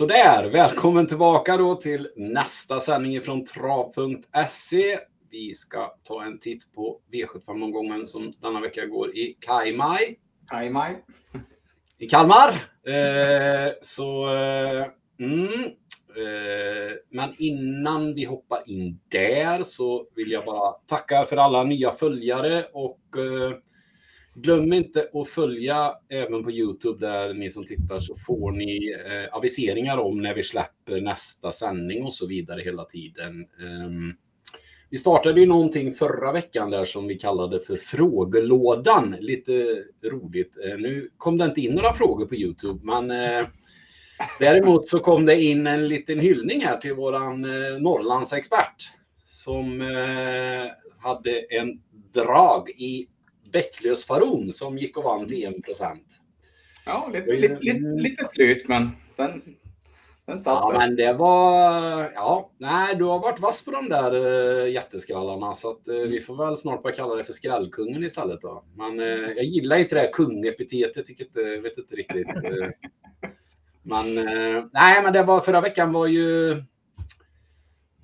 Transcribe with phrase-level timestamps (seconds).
[0.00, 4.98] Sådär, välkommen tillbaka då till nästa sändning från trav.se.
[5.30, 10.18] Vi ska ta en titt på V75-omgången som denna vecka går i Kajmaj.
[10.50, 11.04] Kajmaj.
[11.98, 12.48] I Kalmar.
[12.86, 14.86] Eh, så, eh,
[15.18, 15.64] mm,
[16.16, 21.92] eh, men innan vi hoppar in där så vill jag bara tacka för alla nya
[21.92, 23.56] följare och eh,
[24.34, 29.36] Glöm inte att följa även på Youtube där ni som tittar så får ni eh,
[29.36, 33.46] aviseringar om när vi släpper nästa sändning och så vidare hela tiden.
[33.60, 34.16] Um,
[34.90, 39.16] vi startade ju någonting förra veckan där som vi kallade för frågelådan.
[39.20, 40.52] Lite roligt.
[40.64, 43.46] Eh, nu kom det inte in några frågor på Youtube, men eh,
[44.38, 50.70] däremot så kom det in en liten hyllning här till våran eh, Norrlandsexpert som eh,
[51.02, 51.80] hade en
[52.12, 53.06] drag i
[53.52, 56.06] Bäcklös Faron som gick och vann till 1 procent.
[56.86, 59.42] Ja, lite, lite, lite, lite flyt, men den,
[60.26, 60.78] den satt Ja, där.
[60.78, 62.12] men det var...
[62.14, 66.20] Ja, nej, du har varit vass på de där uh, jätteskrallarna så att uh, vi
[66.20, 68.64] får väl snart börja kalla det för skrällkungen istället då.
[68.74, 72.28] Men uh, jag gillar inte det här kungepitetet, tycker inte, vet inte riktigt.
[72.28, 72.68] Uh,
[73.82, 76.56] men uh, nej, men det var förra veckan var ju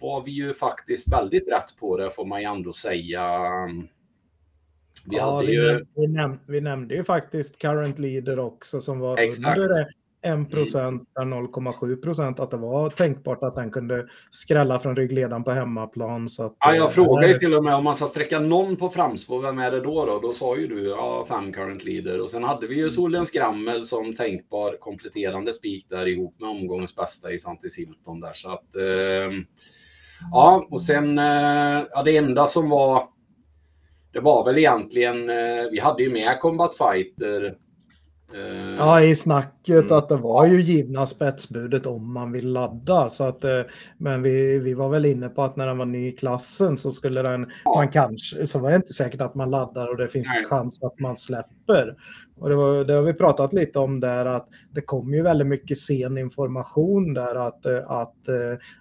[0.00, 3.41] var vi ju faktiskt väldigt rätt på det får man ju ändå säga.
[5.08, 5.86] Vi, ja, vi, ju...
[5.94, 9.58] vi, näm vi, nämnde ju faktiskt current leader också som var Exakt.
[9.58, 9.86] under
[10.26, 15.50] 1 procent, 0,7 procent, att det var tänkbart att den kunde skrälla från ryggledaren på
[15.50, 16.28] hemmaplan.
[16.28, 18.88] Så att, ja, jag frågade ju till och med om man ska sträcka någon på
[18.88, 20.06] framspår, vem är det då?
[20.06, 23.28] Då, då sa ju du ja, fem current leader och sen hade vi ju Solens
[23.28, 28.50] Skrammel som tänkbar kompletterande spik där ihop med omgångens bästa i Santi Silton där så
[28.50, 29.38] att eh,
[30.30, 33.08] ja, och sen eh, ja, det enda som var
[34.17, 35.27] det var väl egentligen,
[35.70, 37.56] vi hade ju med Combat Fighter.
[38.78, 39.92] Ja, i snacket mm.
[39.92, 43.08] att det var ju givna spetsbudet om man vill ladda.
[43.08, 43.45] Så att,
[43.98, 46.90] men vi, vi var väl inne på att när den var ny i klassen så
[46.92, 47.74] skulle den, ja.
[47.74, 50.45] man kanske, så var det inte säkert att man laddar och det finns Nej.
[50.45, 51.96] chans att man släpper.
[52.39, 55.47] Och det, var, det har vi pratat lite om där att det kom ju väldigt
[55.47, 58.29] mycket sen information där att, att,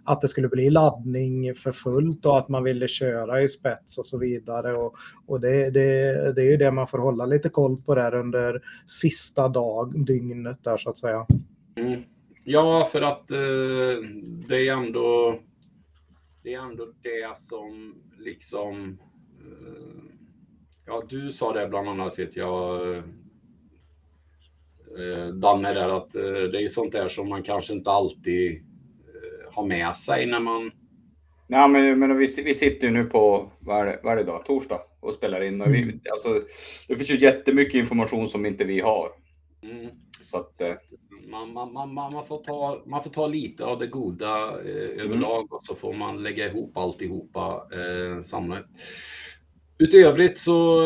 [0.03, 4.05] att det skulle bli laddning för fullt och att man ville köra i spets och
[4.05, 4.73] så vidare.
[4.73, 4.95] Och,
[5.27, 8.61] och det, det, det är ju det man får hålla lite koll på där under
[8.87, 11.25] sista dag, dygnet där så att säga.
[11.75, 12.01] Mm.
[12.43, 13.37] Ja, för att eh,
[14.47, 15.39] det är ändå
[16.43, 18.97] det är ändå det som liksom
[19.39, 20.15] eh,
[20.87, 23.03] Ja, du sa det bland annat vet jag
[24.99, 29.53] eh, Danne där att eh, det är sånt där som man kanske inte alltid eh,
[29.53, 30.71] har med sig när man
[31.47, 35.13] Ja, men, men vi, vi sitter ju nu på, vad är, det, idag, torsdag och
[35.13, 35.61] spelar in.
[35.61, 36.41] Och vi, alltså,
[36.87, 39.09] det finns ju jättemycket information som inte vi har.
[39.63, 39.89] Mm.
[40.23, 40.61] Så att,
[41.27, 45.53] man, man, man, man, får ta, man får ta lite av det goda eh, överlag
[45.53, 48.65] och så får man lägga ihop alltihopa eh, samlat.
[49.77, 50.79] Utövrigt så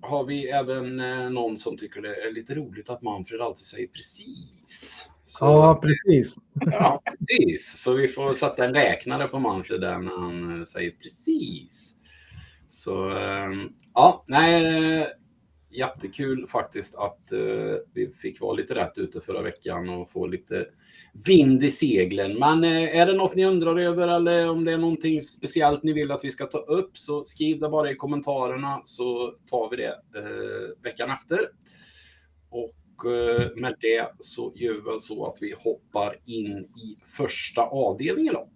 [0.00, 3.86] har vi även eh, någon som tycker det är lite roligt att Manfred alltid säger
[3.86, 5.08] precis.
[5.24, 6.36] Så, ja, precis.
[6.60, 7.82] Ja, precis.
[7.82, 11.94] Så vi får sätta en räknare på Manfred där när han eh, säger precis.
[12.68, 15.06] Så ehm, ja, nej,
[15.70, 17.32] jättekul faktiskt att
[17.94, 20.66] vi fick vara lite rätt ute förra veckan och få lite
[21.24, 22.38] vind i seglen.
[22.38, 25.92] Men eh, är det något ni undrar över eller om det är någonting speciellt ni
[25.92, 29.76] vill att vi ska ta upp så skriv det bara i kommentarerna så tar vi
[29.76, 29.88] det
[30.18, 31.38] eh, veckan efter.
[32.50, 37.62] Och eh, med det så gör vi väl så att vi hoppar in i första
[37.62, 38.48] avdelningen då.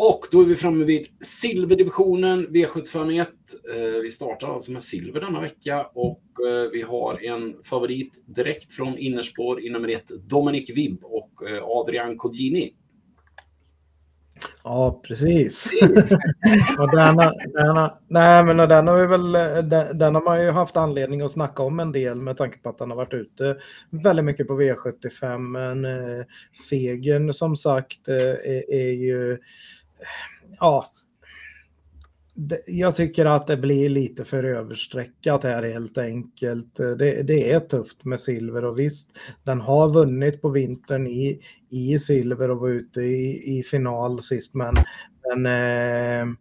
[0.00, 3.26] Och då är vi framme vid silverdivisionen V751.
[4.02, 6.22] Vi startar alltså med silver denna vecka och
[6.72, 11.32] vi har en favorit direkt från innerspår i nummer ett, Dominic Vibb och
[11.62, 12.74] Adrian Codini.
[14.64, 15.70] Ja, precis.
[16.78, 19.32] och denna, denna, nej, men den har, vi väl,
[19.68, 22.68] den, den, har man ju haft anledning att snacka om en del med tanke på
[22.68, 23.56] att den har varit ute
[23.90, 25.38] väldigt mycket på V75.
[25.38, 26.24] Men eh,
[26.68, 29.38] segern som sagt är, är ju
[30.60, 30.92] ja,
[32.66, 36.76] jag tycker att det blir lite för överstreckat här helt enkelt.
[36.76, 39.08] Det, det, är tufft med silver och visst,
[39.44, 41.40] den har vunnit på vintern i,
[41.70, 44.74] i silver och var ute i, i final sist, men,
[45.28, 46.34] men eh,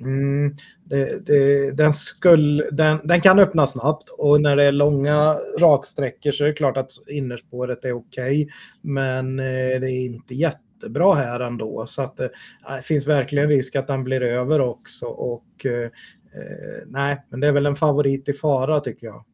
[0.00, 5.38] mm, det, det, den, skulle, den, den, kan öppna snabbt och när det är långa
[5.60, 8.48] raksträckor så är det klart att innerspåret är okej, okay,
[8.80, 11.86] men eh, det är inte jätte jättebra här ändå.
[11.86, 12.28] Så att eh,
[12.76, 15.06] det finns verkligen risk att den blir över också.
[15.06, 15.90] Och eh,
[16.34, 19.24] eh, nej, men det är väl en favorit i fara tycker jag.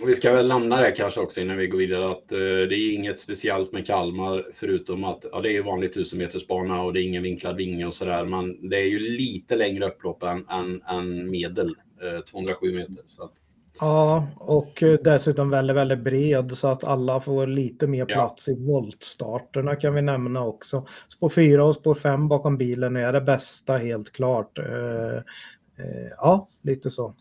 [0.00, 2.74] Och vi ska väl lämna det kanske också innan vi går vidare att eh, det
[2.74, 7.00] är inget speciellt med Kalmar förutom att ja, det är vanlig 1000 metersbana och det
[7.00, 8.24] är ingen vinklad vinge och sådär.
[8.24, 13.04] Men det är ju lite längre upplopp än, än, än medel, eh, 207 meter.
[13.08, 13.32] Så att,
[13.80, 19.76] Ja, och dessutom väldigt, väldigt bred så att alla får lite mer plats i voltstarterna
[19.76, 20.86] kan vi nämna också.
[21.08, 24.58] Spår 4 och spår 5 bakom bilen är det bästa helt klart.
[24.58, 25.16] Eh,
[25.78, 27.14] eh, ja, lite så.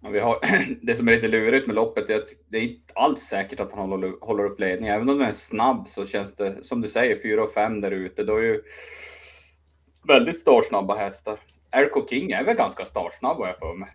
[0.00, 0.38] Ja, vi har,
[0.86, 3.72] det som är lite lurigt med loppet är att det är inte alls säkert att
[3.72, 4.94] han håller, håller upp ledningen.
[4.94, 7.90] Även om den är snabb så känns det, som du säger, 4 och 5 där
[7.90, 8.24] ute.
[8.24, 8.62] Då är ju
[10.08, 11.38] väldigt startsnabba hästar.
[11.70, 13.88] RK King är väl ganska startsnabb vad jag för mig.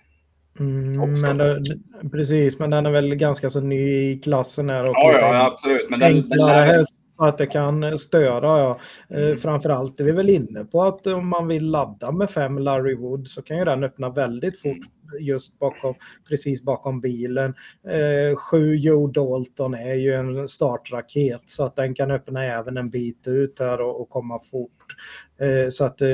[0.60, 1.64] Mm, men det,
[2.12, 4.84] precis, men den är väl ganska så ny i klassen här.
[4.84, 5.90] Och ja, ja, absolut.
[5.90, 8.60] Men den, enklare den häst så att det kan störa.
[8.60, 8.80] Ja.
[9.10, 9.38] Mm.
[9.38, 13.27] Framförallt är vi väl inne på att om man vill ladda med fem Larry Wood
[13.27, 14.77] så kan ju den öppna väldigt fort
[15.19, 15.95] just bakom,
[16.30, 17.54] precis bakom bilen.
[17.88, 22.89] Eh, sju Joe Dalton är ju en startraket så att den kan öppna även en
[22.89, 24.95] bit ut här och, och komma fort.
[25.39, 26.07] Eh, så att eh,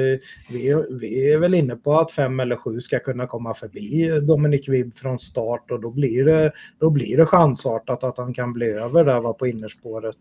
[0.50, 4.70] vi, vi är väl inne på att fem eller sju ska kunna komma förbi Dominic
[4.70, 8.66] Wibb från start och då blir det, då blir det chansartat att han kan bli
[8.66, 10.18] över där var på innerspåret.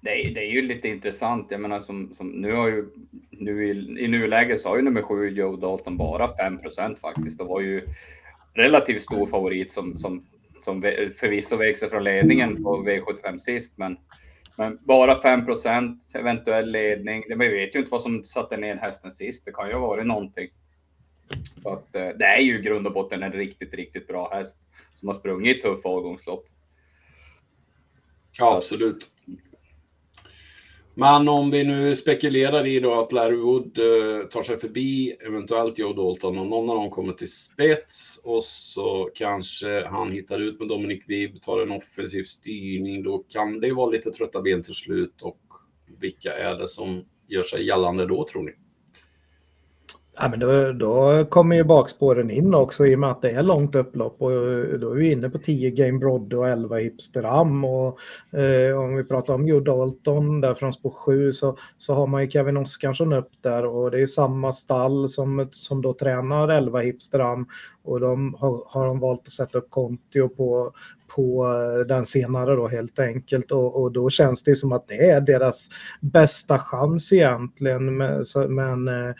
[0.00, 1.50] Det är, det är ju lite intressant.
[1.50, 2.84] Jag menar som, som nu har ju
[3.30, 3.70] nu i,
[4.04, 7.38] i nuläget så har ju nummer sju Joe Dalton bara 5% faktiskt.
[7.38, 7.88] Det var ju
[8.54, 10.26] relativt stor favorit som, som,
[10.64, 10.82] som
[11.20, 13.96] förvisso växer sig från ledningen på V75 sist, men,
[14.56, 17.24] men bara 5% eventuell ledning.
[17.28, 19.44] Vi vet ju inte vad som satte ner hästen sist.
[19.44, 20.48] Det kan ju ha varit någonting.
[21.62, 24.56] Så att, eh, det är ju i grund och botten en riktigt, riktigt bra häst
[24.94, 26.46] som har sprungit i tuffa avgångslopp.
[28.38, 29.10] Ja, absolut.
[30.98, 35.78] Men om vi nu spekulerar i då att Larry Wood eh, tar sig förbi eventuellt
[35.78, 40.58] Joe Dalton och någon av dem kommer till spets och så kanske han hittar ut
[40.58, 43.02] med Dominic Wibb, tar en offensiv styrning.
[43.02, 45.40] Då kan det vara lite trötta ben till slut och
[46.00, 48.52] vilka är det som gör sig gällande då tror ni?
[50.18, 53.42] Ja, men då, då kommer ju bakspåren in också i och med att det är
[53.42, 57.64] långt upplopp och eh, då är vi inne på 10 Game broad och 11 Hipsteram
[57.64, 57.98] och
[58.38, 62.22] eh, om vi pratar om Joe Dalton där från spår 7 så, så har man
[62.22, 66.80] ju Kevin Oskarsson upp där och det är samma stall som, som då tränar 11
[66.80, 67.46] Hipsteram
[67.84, 70.72] och de har, har de valt att sätta upp Kontio på,
[71.16, 75.10] på eh, den senare då helt enkelt och, och, då känns det som att det
[75.10, 75.68] är deras
[76.00, 77.96] bästa chans egentligen.
[77.96, 79.14] Men, men eh,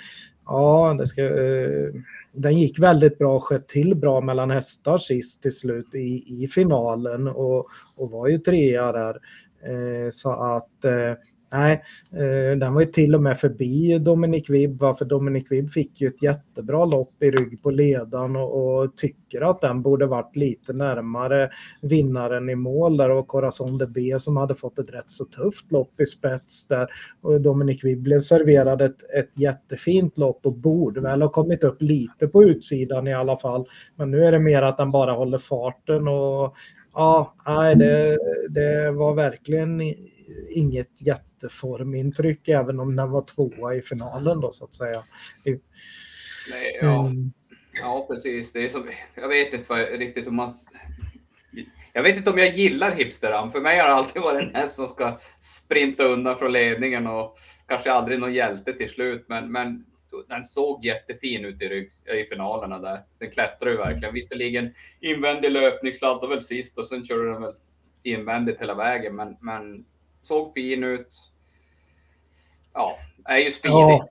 [0.47, 1.89] Ja, det ska, eh,
[2.33, 7.29] den gick väldigt bra, sköt till bra mellan hästar sist till slut i, i finalen
[7.29, 7.67] och,
[7.97, 9.21] och var ju trea där.
[9.63, 11.13] Eh, så att eh,
[11.53, 11.83] Nej,
[12.13, 16.09] eh, den var ju till och med förbi Dominic Wibb, för Dominic Wibb fick ju
[16.09, 20.73] ett jättebra lopp i rygg på ledan och, och, tycker att den borde varit lite
[20.73, 21.51] närmare
[21.81, 25.73] vinnaren i mål där och Corazon de B som hade fått ett rätt så tufft
[25.73, 26.89] lopp i spets där
[27.21, 31.83] och Dominic Wibb blev serverad ett, ett jättefint lopp och borde väl ha kommit upp
[31.83, 33.67] lite på utsidan i alla fall.
[33.97, 36.55] Men nu är det mer att den bara håller farten och
[36.97, 39.81] ja, nej, det, det var verkligen
[40.51, 45.05] inget jätteformintryck även om den var tvåa i finalen då så att säga.
[45.45, 45.61] Nej,
[46.81, 47.07] ja.
[47.07, 47.33] Mm.
[47.83, 48.53] ja, precis.
[48.53, 50.53] Det är så, jag vet inte vad, riktigt om man...
[51.93, 53.53] Jag vet inte om jag gillar hipsteram.
[53.53, 57.37] För mig har det alltid varit en häst som ska sprinta undan från ledningen och
[57.67, 59.25] kanske aldrig någon hjälte till slut.
[59.29, 59.85] Men, men
[60.29, 61.93] den såg jättefin ut i, rygg,
[62.23, 63.03] i finalerna där.
[63.19, 64.15] Den klättrar ju verkligen.
[64.15, 67.55] Visserligen invändig löpning, sladdade väl sist och sen körde den väl
[68.03, 69.17] invändigt hela vägen.
[69.17, 69.85] Men, men
[70.23, 71.09] såg fin ut.
[72.75, 73.75] Ja, är ju speedig.
[73.77, 74.09] Ja.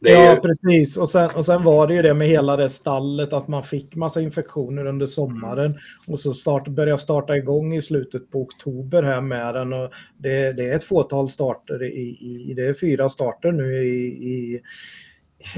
[0.00, 0.40] Ja, ju...
[0.40, 0.96] precis.
[0.96, 3.94] Och sen, och sen var det ju det med hela det stallet att man fick
[3.94, 9.20] massa infektioner under sommaren och så start, började starta igång i slutet på oktober här
[9.20, 9.72] med den.
[9.72, 14.06] Och det, det är ett fåtal starter i, i, det är fyra starter nu i,
[14.06, 14.60] i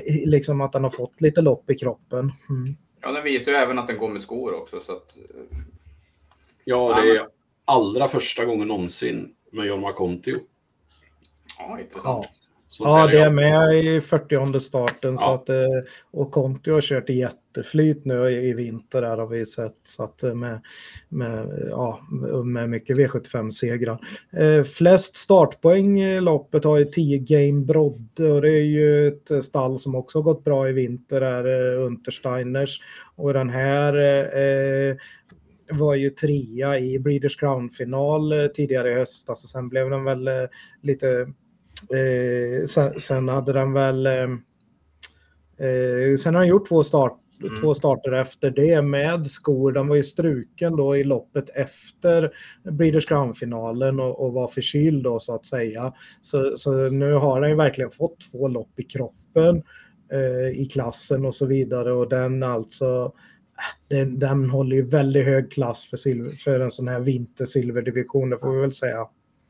[0.07, 2.33] liksom att den har fått lite lopp i kroppen.
[2.49, 2.77] Mm.
[3.01, 4.81] Ja, den visar ju även att den går med skor också.
[4.81, 5.17] Så att...
[6.65, 7.27] Ja, det är
[7.65, 10.37] allra första gången någonsin med Jorma Kontio.
[11.59, 12.05] Ja, intressant.
[12.05, 12.38] Ja.
[12.79, 15.13] Ja, det är med i 40 starten.
[15.13, 15.19] Ja.
[15.19, 19.47] Så att, eh, och Conti har kört i jätteflyt nu i vinter här har vi
[19.47, 19.77] sett.
[19.83, 20.61] Så att eh, med,
[21.09, 22.01] med, ja,
[22.45, 23.99] med mycket V75-segrar.
[24.33, 29.45] Eh, flest startpoäng i loppet har ju 10 Game Brodde och det är ju ett
[29.45, 32.81] stall som också gått bra i vinter, är Untersteiners.
[33.17, 33.95] Och den här
[34.37, 34.97] eh,
[35.71, 40.31] var ju trea i Breeders Crown-final tidigare i höstas och sen blev den väl
[40.83, 41.27] lite...
[41.83, 44.07] Eh, sen, sen, hade den väl...
[44.07, 44.29] Eh,
[46.19, 47.61] sen har den gjort två start, mm.
[47.61, 49.73] två starter efter det med skor.
[49.73, 52.31] Den var ju struken då i loppet efter
[52.71, 55.93] Breeders Crown-finalen och, och, var förkyld då så att säga.
[56.21, 59.63] Så, så nu har den ju verkligen fått två lopp i kroppen
[60.13, 63.13] eh, i klassen och så vidare och den alltså
[63.89, 68.39] den, den håller ju väldigt hög klass för, silver, för en sån här vintersilverdivision, det
[68.39, 69.09] får vi väl säga.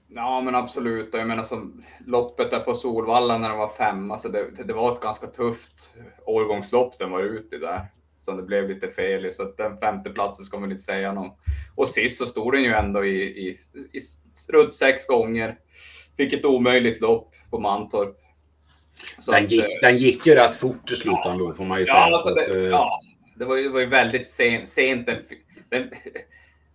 [0.08, 1.14] Ja, men absolut.
[1.14, 4.92] Jag menar som loppet där på Solvalla när de var fem, alltså det, det var
[4.92, 5.92] ett ganska tufft
[6.26, 7.86] årgångslopp den var ute i där.
[8.20, 11.12] Som det blev lite fel i, så att den femte platsen ska man inte säga
[11.12, 11.38] något.
[11.74, 13.48] Och sist så stod den ju ändå i, i,
[13.92, 14.00] i
[14.52, 15.58] runt sex gånger.
[16.16, 18.16] Fick ett omöjligt lopp på Mantorp.
[19.26, 21.98] den, gick, att, den gick ju rätt fort i slutändan får man ju säga.
[21.98, 23.00] Alltså det, att, eh, ja,
[23.36, 24.68] det var ju, det var ju väldigt sent.
[24.68, 25.18] sent den,
[25.68, 25.90] den,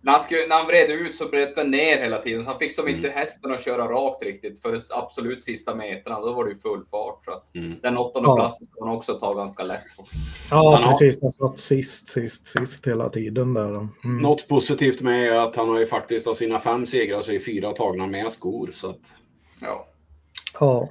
[0.04, 2.58] när, han skulle, när han vred ut så bröt den ner hela tiden, så han
[2.58, 2.96] fick som mm.
[2.96, 6.20] inte hästen att köra rakt riktigt för absolut sista metrarna.
[6.20, 7.24] Då var det ju full fart.
[7.24, 7.74] Så att mm.
[7.82, 8.36] Den åttonde ja.
[8.36, 10.04] platsen ska man också ta ganska lätt på.
[10.50, 11.22] Ja, han precis.
[11.22, 13.68] Han satt sist, sist, sist hela tiden där.
[13.68, 13.88] Mm.
[14.02, 17.40] Något positivt med är att han har ju faktiskt av sina fem segrar så är
[17.40, 18.70] fyra tagna med skor.
[18.74, 19.12] Så att...
[19.60, 19.86] Ja.
[20.60, 20.90] Ja,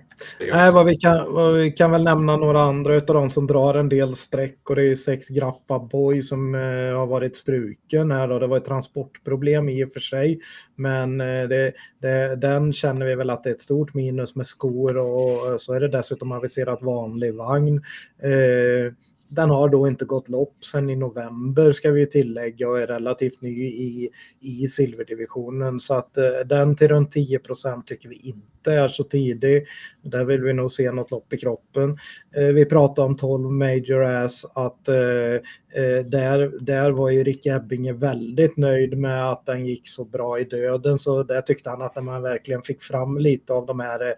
[0.51, 3.73] Nej, vad vi, kan, vad vi kan väl nämna några andra av de som drar
[3.73, 8.31] en del streck och det är sex Grappa Boy som eh, har varit struken här
[8.31, 10.39] och det var ett transportproblem i och för sig.
[10.75, 14.47] Men eh, det, det, den känner vi väl att det är ett stort minus med
[14.47, 17.77] skor och så är det dessutom aviserat vanlig vagn.
[18.23, 18.93] Eh,
[19.27, 23.41] den har då inte gått lopp sedan i november ska vi tillägga och är relativt
[23.41, 28.81] ny i, i silverdivisionen så att eh, den till runt 10% tycker vi inte inte
[28.81, 29.65] är så tidig.
[30.01, 31.97] Där vill vi nog se något lopp i kroppen.
[32.35, 37.45] Eh, vi pratade om 12 Major Ass att eh, eh, där, där var ju Rick
[37.45, 41.81] Ebbinge väldigt nöjd med att den gick så bra i döden så där tyckte han
[41.81, 44.15] att man verkligen fick fram lite av de här,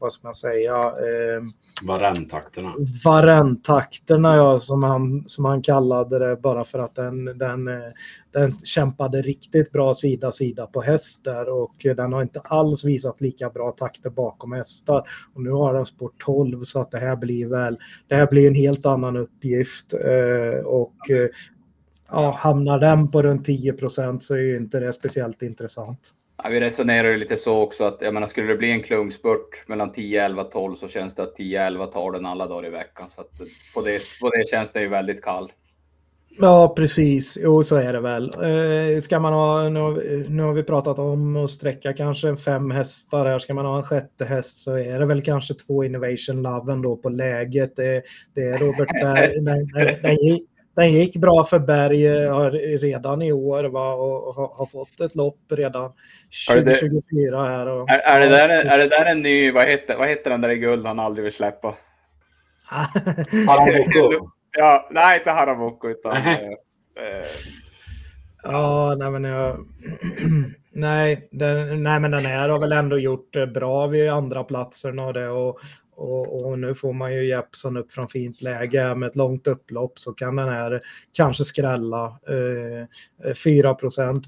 [0.00, 0.92] vad ska man säga,
[1.82, 2.74] Varentakterna.
[3.04, 7.70] Varentakterna ja, som han, som han kallade det bara för att den, den,
[8.30, 13.20] den kämpade riktigt bra sida sida på häst där och den har inte alls visat
[13.20, 15.02] lika bra takter bakom hästar.
[15.34, 18.46] Och nu har han spår 12 så att det här blir väl, det här blir
[18.46, 21.28] en helt annan uppgift eh, och eh,
[22.08, 26.14] ja, hamnar den på runt 10% så är ju inte det speciellt intressant.
[26.42, 29.68] Ja, vi resonerar ju lite så också att jag menar, skulle det bli en klungspurt
[29.68, 32.70] mellan 10, 11, 12 så känns det att 10, 11 tar den alla dagar i
[32.70, 33.10] veckan.
[33.10, 33.30] Så att
[33.74, 35.52] på det, på det känns det ju väldigt kall.
[36.38, 37.38] Ja, precis.
[37.40, 38.24] Jo, så är det väl.
[38.24, 42.70] Eh, ska man ha, nu, har, nu har vi pratat om att sträcka kanske fem
[42.70, 43.38] hästar här.
[43.38, 46.96] Ska man ha en sjätte häst så är det väl kanske två Innovation Love då
[46.96, 47.76] på läget.
[47.76, 48.02] Det,
[48.34, 49.40] det är Robert Berg.
[49.44, 49.68] Den,
[50.02, 50.42] den, gick,
[50.76, 55.14] den, gick, bra för Berg eh, redan i år va, och har, har fått ett
[55.14, 55.92] lopp redan
[56.50, 57.66] 2024 här.
[57.66, 60.40] Och, är, är, det där, är det där en ny, vad heter, vad heter den
[60.40, 61.74] där i guld han aldrig vill släppa?
[64.58, 66.16] Ja, nej, inte Haramoko utan...
[66.16, 67.26] äh,
[68.42, 69.56] ja, nej men jag...
[70.72, 75.12] nej, den, nej, men den här har väl ändå gjort bra vid andra platserna och
[75.12, 75.60] det och,
[75.96, 79.98] och, och, nu får man ju Jeppson upp från fint läge med ett långt upplopp
[79.98, 80.80] så kan den här
[81.12, 82.18] kanske skrälla
[83.26, 83.76] eh, 4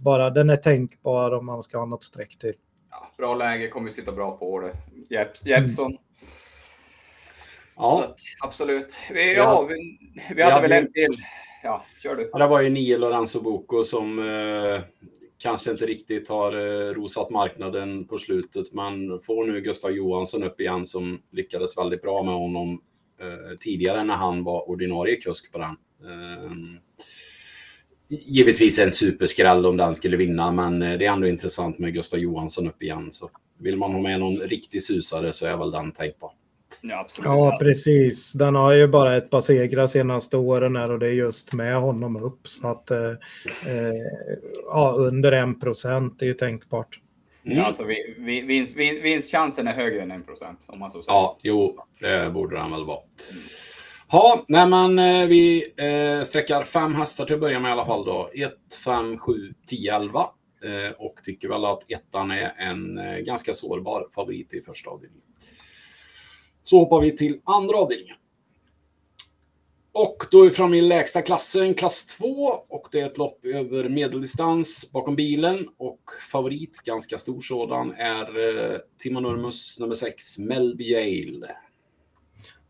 [0.00, 0.30] bara.
[0.30, 2.54] Den är tänkbar om man ska ha något streck till.
[2.90, 4.73] Ja, bra läge, kommer sitta bra på det.
[5.45, 5.99] Jeppson mm.
[7.76, 8.04] Ja.
[8.04, 8.97] Att, absolut.
[9.11, 9.99] Vi, ja, vi,
[10.35, 11.16] vi hade väl en till.
[11.62, 12.30] Ja, kör du.
[12.33, 14.80] Ja, det var ju nio Lorenzo Bocco som eh,
[15.38, 20.61] kanske inte riktigt har eh, rosat marknaden på slutet, men får nu Gustav Johansson upp
[20.61, 22.83] igen som lyckades väldigt bra med honom
[23.21, 25.76] eh, tidigare när han var ordinarie kusk på den.
[26.11, 26.52] Eh,
[28.09, 32.21] givetvis en superskräll om den skulle vinna, men eh, det är ändå intressant med Gustav
[32.21, 33.12] Johansson upp igen.
[33.12, 36.30] Så vill man ha med någon riktig susare så är väl den tänkbar.
[36.81, 37.27] Ja, absolut.
[37.27, 38.33] ja, precis.
[38.33, 41.77] Den har ju bara ett par segrar senaste åren här och det är just med
[41.77, 42.47] honom upp.
[42.47, 43.11] Så att eh,
[43.67, 43.95] eh
[44.65, 47.01] ja, under en procent är ju tänkbart.
[47.45, 47.59] Mm.
[47.59, 47.85] Ja, alltså,
[48.19, 51.19] vinst, vinst, vinstchansen är högre än en procent om man så säger.
[51.19, 53.01] Ja, jo, det borde den väl vara.
[54.11, 57.87] Ja, nej men eh, vi eh, sträckar fem hästar till att börja med i alla
[57.87, 58.31] fall då.
[58.35, 58.53] 1,
[58.85, 60.21] 5, 7, 10, 11.
[60.65, 65.23] Eh, och tycker väl att ettan är en eh, ganska sårbar favorit i första avdelningen.
[66.69, 68.17] Så hoppar vi till andra avdelningen.
[69.93, 72.27] Och då är vi framme i lägsta klassen, klass 2.
[72.69, 75.69] Och det är ett lopp över medeldistans bakom bilen.
[75.77, 81.57] Och favorit, ganska stor sådan, är eh, Timo Nurmus nummer 6, Melby Yale.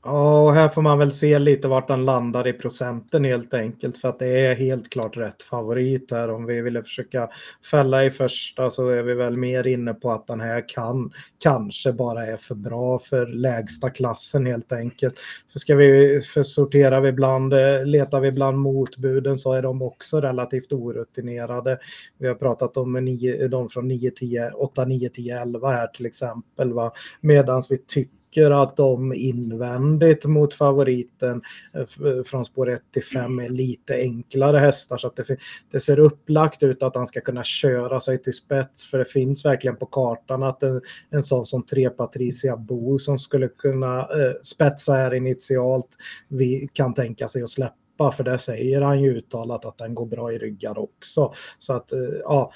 [0.08, 3.98] Ja, och här får man väl se lite vart den landar i procenten helt enkelt
[3.98, 6.30] för att det är helt klart rätt favorit här.
[6.30, 7.28] Om vi ville försöka
[7.70, 11.92] fälla i första så är vi väl mer inne på att den här kan kanske
[11.92, 15.14] bara är för bra för lägsta klassen helt enkelt.
[15.52, 19.82] För ska vi för sorterar vi bland, eh, letar vi bland motbuden så är de
[19.82, 21.78] också relativt orutinerade.
[22.18, 26.06] Vi har pratat om nio, de från 9, 10, 8, 9, 10, 11 här till
[26.06, 26.72] exempel.
[27.20, 31.42] Medan vi tycker tycker att de invändigt mot favoriten
[31.74, 34.98] eh, eh, från spår 1 till 5 är lite enklare hästar.
[34.98, 35.36] Så att det,
[35.70, 38.90] det, ser upplagt ut att han ska kunna köra sig till spets.
[38.90, 43.18] För det finns verkligen på kartan att en, en sån som 3 Patricia Bo som
[43.18, 45.88] skulle kunna eh, spetsa här initialt
[46.28, 48.12] vi kan tänka sig att släppa.
[48.12, 51.32] För det säger han ju uttalat att den går bra i ryggar också.
[51.58, 52.52] Så att eh, ja,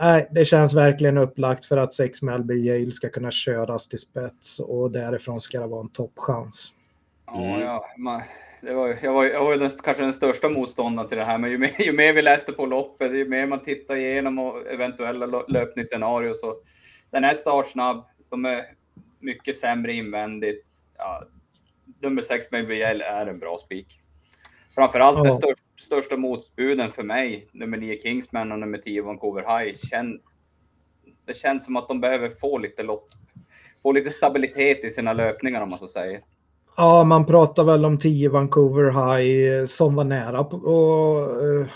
[0.00, 4.60] nej, det känns verkligen upplagt för att sex Melby Yale ska kunna köras till spets
[4.60, 6.72] och därifrån ska det vara en toppchans.
[7.34, 7.60] Mm.
[7.60, 8.22] Ja, man,
[8.60, 11.50] det var, jag var, jag var den, kanske den största motståndaren till det här, men
[11.50, 15.26] ju mer, ju mer vi läste på loppet, ju mer man tittar igenom och eventuella
[15.48, 16.56] löpningsscenarier så
[17.10, 18.04] den är startsnabb.
[18.30, 18.66] De är
[19.20, 20.68] mycket sämre invändigt.
[20.98, 21.22] Ja,
[22.00, 24.00] nummer sex Melby Yale är en bra spik.
[24.74, 25.22] Framförallt ja.
[25.22, 30.20] den största, största motbuden för mig, nummer 9 Kingsman och nummer 10 Vancouver High, känn,
[31.26, 33.08] det känns som att de behöver få lite lopp,
[33.82, 36.20] få lite stabilitet i sina löpningar om man så säger.
[36.78, 40.52] Ja, man pratar väl om 10 Vancouver High som var nära att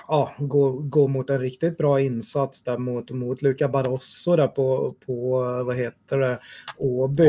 [0.09, 4.95] ja, gå, gå mot en riktigt bra insats där mot, mot Luca Barosso där på,
[5.07, 6.41] på vad heter det,
[6.79, 7.29] Åby.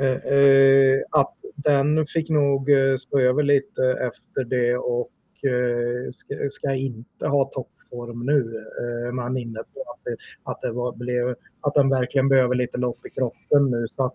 [0.00, 6.10] Eh, eh, att den fick nog eh, stå över lite efter det och eh, Eh,
[6.10, 8.56] ska, ska inte ha topp toppform nu.
[8.80, 12.78] Eh, man inne på att det, att det var, blev att den verkligen behöver lite
[12.78, 13.86] lopp i kroppen nu.
[13.86, 14.14] Så att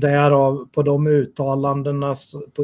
[0.00, 2.14] därav på de uttalandena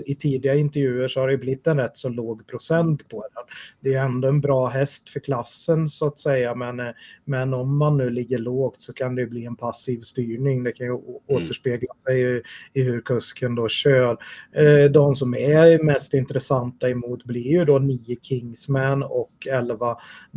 [0.07, 3.45] i tidiga intervjuer så har det blivit en rätt så låg procent på den.
[3.81, 6.83] Det är ändå en bra häst för klassen så att säga men,
[7.25, 10.65] men om man nu ligger lågt så kan det bli en passiv styrning.
[10.65, 11.05] Det kan ju mm.
[11.27, 14.19] återspegla sig i, i hur kusken då kör.
[14.53, 19.97] Eh, de som är mest intressanta emot blir ju då 9 Kingsman och 11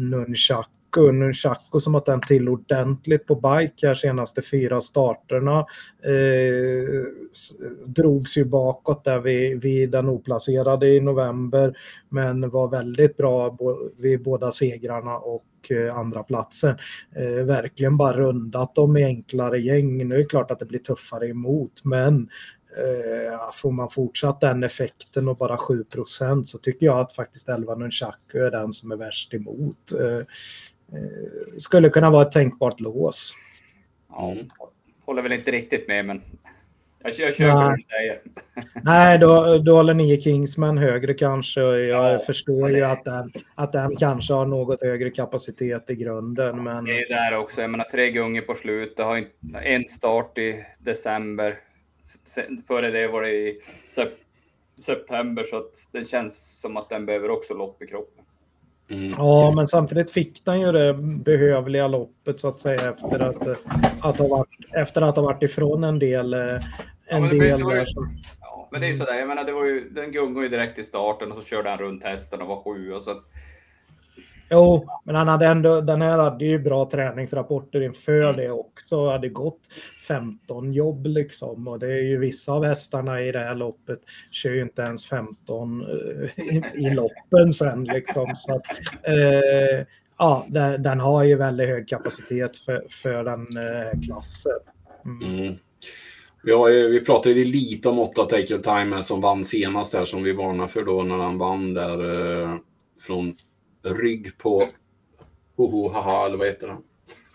[0.10, 1.12] Nunchaku.
[1.12, 5.60] Nunchaku som har tänt till ordentligt på bike här senaste fyra starterna.
[6.04, 7.06] Eh,
[7.86, 11.78] drogs ju bakåt där vid, vid den oplacerade i november
[12.10, 13.58] men var väldigt bra
[13.98, 16.78] vid båda segrarna och eh, andra platsen.
[17.16, 20.08] Eh, verkligen bara rundat dem i enklare gäng.
[20.08, 22.30] Nu är det klart att det blir tuffare emot men
[22.78, 27.76] eh, får man fortsatt den effekten och bara 7% så tycker jag att faktiskt 11
[27.76, 29.92] Nunchaku är den som är värst emot.
[30.00, 30.26] Eh,
[30.94, 33.34] Eh, skulle kunna vara ett tänkbart lås.
[34.10, 34.36] Ja,
[35.06, 36.22] håller väl inte riktigt med, men
[37.04, 38.22] jag, köper vad du säger.
[38.84, 41.62] Nej, då, då håller nio Kingsman högre kanske.
[41.62, 46.64] Jag ja, förstår ju att den, att den kanske har något högre kapacitet i grunden.
[46.64, 46.86] Men...
[46.86, 47.62] Det är där också.
[47.62, 49.06] Jag menar tre gånger på slutet.
[49.06, 49.26] Har
[49.64, 51.60] en start i december.
[52.68, 53.60] Före det var det i
[54.80, 58.26] september så att det känns som att den behöver också lopp i kroppen.
[58.90, 59.14] Mm.
[59.18, 60.94] Ja, men samtidigt fick den ju det
[61.24, 63.48] behövliga loppet så att säga efter att,
[64.02, 66.34] att ha, varit, efter att ha varit ifrån en del.
[66.34, 66.40] Eh,
[67.06, 67.86] en ja, del ju,
[68.42, 70.80] ja, men det är ju sådär, jag menar, det var ju, den gungade ju direkt
[70.80, 72.94] i starten och så körde han runt hästen och var sju.
[72.94, 73.22] Och så att,
[74.50, 78.36] Jo, men han hade ändå, den här hade ju bra träningsrapporter inför mm.
[78.36, 79.10] det också.
[79.10, 79.60] Hade gått
[80.08, 84.00] 15 jobb liksom och det är ju vissa av hästarna i det här loppet
[84.32, 88.28] kör ju inte ens 15 eh, i, i loppen sen liksom.
[88.36, 88.66] Så att,
[89.04, 89.86] eh,
[90.18, 94.60] ja, den, den, har ju väldigt hög kapacitet för, för den eh, klassen.
[95.06, 95.40] Mm.
[95.40, 95.56] Mm.
[96.44, 100.06] Vi, har ju, vi pratade lite om 8 Take Your Time som vann senast här
[100.06, 102.56] som vi varnade för då när han vann där eh,
[103.08, 103.36] från
[103.84, 104.70] rygg på
[105.56, 106.84] Hoho Haha, eller vad heter han?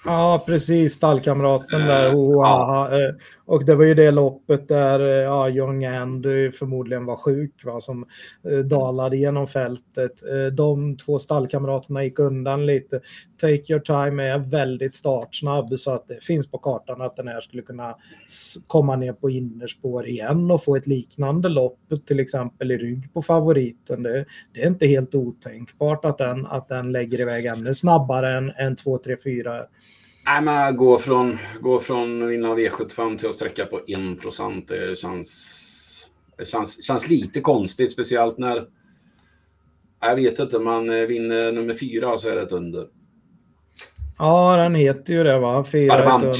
[0.04, 0.94] Ja, precis.
[0.94, 2.14] Stallkamraten där.
[2.14, 2.90] Oh, ja.
[3.46, 8.06] Och det var ju det loppet där ja, Young Andy förmodligen var sjuk, va, som
[8.48, 10.22] eh, dalade genom fältet.
[10.30, 13.00] Eh, de två stallkamraterna gick undan lite.
[13.40, 17.40] Take Your Time är väldigt startsnabb så att det finns på kartan att den här
[17.40, 17.96] skulle kunna
[18.66, 23.22] komma ner på innerspår igen och få ett liknande lopp, till exempel i rygg på
[23.22, 24.02] favoriten.
[24.02, 28.50] Det, det är inte helt otänkbart att den, att den lägger iväg ännu snabbare än,
[28.50, 29.64] än 2, 3, 4
[30.26, 34.98] Nej, men gå från, gå från vinna V75 till att sträcka på 1 procent, det
[34.98, 38.68] känns, det känns, känns lite konstigt, speciellt när
[40.00, 42.86] jag vet inte, man vinner nummer fyra så är det ett under.
[44.18, 45.64] Ja, den heter ju det va?
[45.64, 46.34] Fyra under.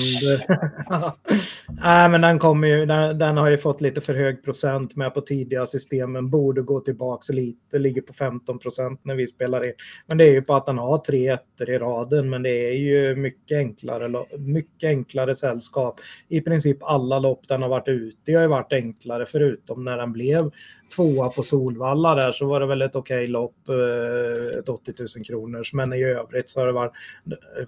[1.82, 2.86] Nej, men den kommer ju.
[2.86, 6.30] Den, den, har ju fått lite för hög procent med på tidiga systemen.
[6.30, 7.78] Borde gå tillbaks lite.
[7.78, 9.72] Ligger på 15 procent när vi spelar in.
[10.06, 12.30] Men det är ju på att den har tre ettor i raden.
[12.30, 14.24] Men det är ju mycket enklare.
[14.38, 16.00] Mycket enklare sällskap.
[16.28, 20.12] I princip alla lopp den har varit ute har ju varit enklare förutom när den
[20.12, 20.50] blev
[20.96, 24.92] tvåa på Solvalla där så var det väl ett okej okay lopp, eh, ett 80
[25.16, 25.72] 000 kronors.
[25.72, 26.92] Men i övrigt så har det varit,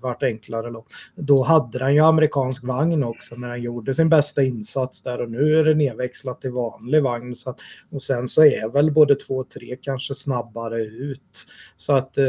[0.00, 0.86] varit enklare lopp.
[1.14, 5.30] Då hade den ju amerikansk vagn också när den gjorde sin bästa insats där och
[5.30, 7.36] nu är det nedväxlat till vanlig vagn.
[7.36, 7.58] Så att,
[7.90, 11.46] och sen så är väl både två och tre kanske snabbare ut.
[11.76, 12.24] Så att, eh,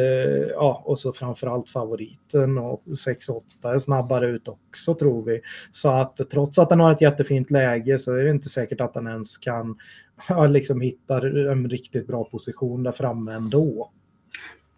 [0.56, 5.42] ja, och så framförallt favoriten och 6-8 är snabbare ut också tror vi.
[5.72, 8.94] Så att trots att den har ett jättefint läge så är det inte säkert att
[8.94, 9.76] den ens kan
[10.50, 13.92] liksom hittar en riktigt bra position där framme ändå.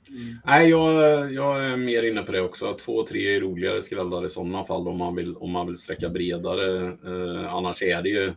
[0.10, 0.38] Mm.
[0.46, 2.74] Nej, jag, jag är mer inne på det också.
[2.74, 6.10] Två tre är roligare skrällar i sådana fall om man vill, om man vill sträcka
[6.10, 6.88] bredare.
[6.88, 8.34] Eh, annars är det ju...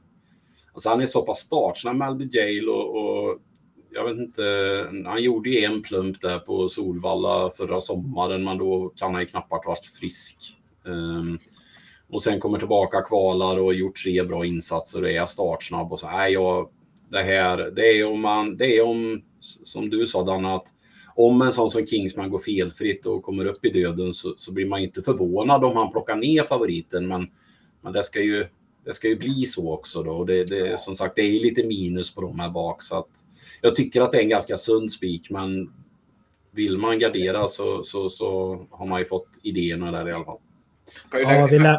[0.72, 3.38] Alltså han är så pass startsnabb med Alby Jail och, och,
[3.90, 4.44] jag vet inte,
[5.06, 9.26] han gjorde ju en plump där på Solvalla förra sommaren, men då kan han ju
[9.26, 10.56] knappast varit frisk.
[10.86, 11.34] Eh,
[12.08, 16.06] och sen kommer tillbaka, kvalar och gjort tre bra insatser och är startsnabb och så.
[16.06, 16.68] Nej, jag,
[17.12, 17.70] det här.
[17.70, 20.66] Det är om man, det är om, som du sa Danne, att
[21.14, 24.66] om en sån som Kingsman går felfritt och kommer upp i döden så, så blir
[24.66, 27.08] man inte förvånad om han plockar ner favoriten.
[27.08, 27.30] Men,
[27.80, 28.46] men det, ska ju,
[28.84, 30.10] det ska ju bli så också då.
[30.10, 32.82] Och det, det, som sagt, det är lite minus på de här bak.
[32.82, 33.08] Så att
[33.60, 35.72] jag tycker att det är en ganska sund spik, men
[36.50, 40.38] vill man gardera så, så, så har man ju fått idéerna där i alla fall.
[41.12, 41.78] Ja, vi lär,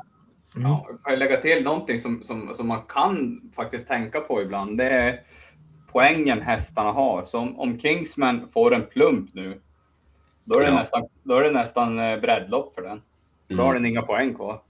[0.56, 0.72] Mm.
[0.72, 4.78] Ja, kan jag lägga till någonting som, som, som man kan faktiskt tänka på ibland.
[4.78, 5.22] Det är
[5.92, 7.26] poängen hästarna har.
[7.26, 9.62] Så om, om Kingsman får en plump nu,
[10.44, 10.80] då är det, ja.
[10.80, 13.02] nästan, då är det nästan eh, breddlopp för den.
[13.48, 13.84] Då har mm.
[13.84, 14.62] den inga poäng kvar.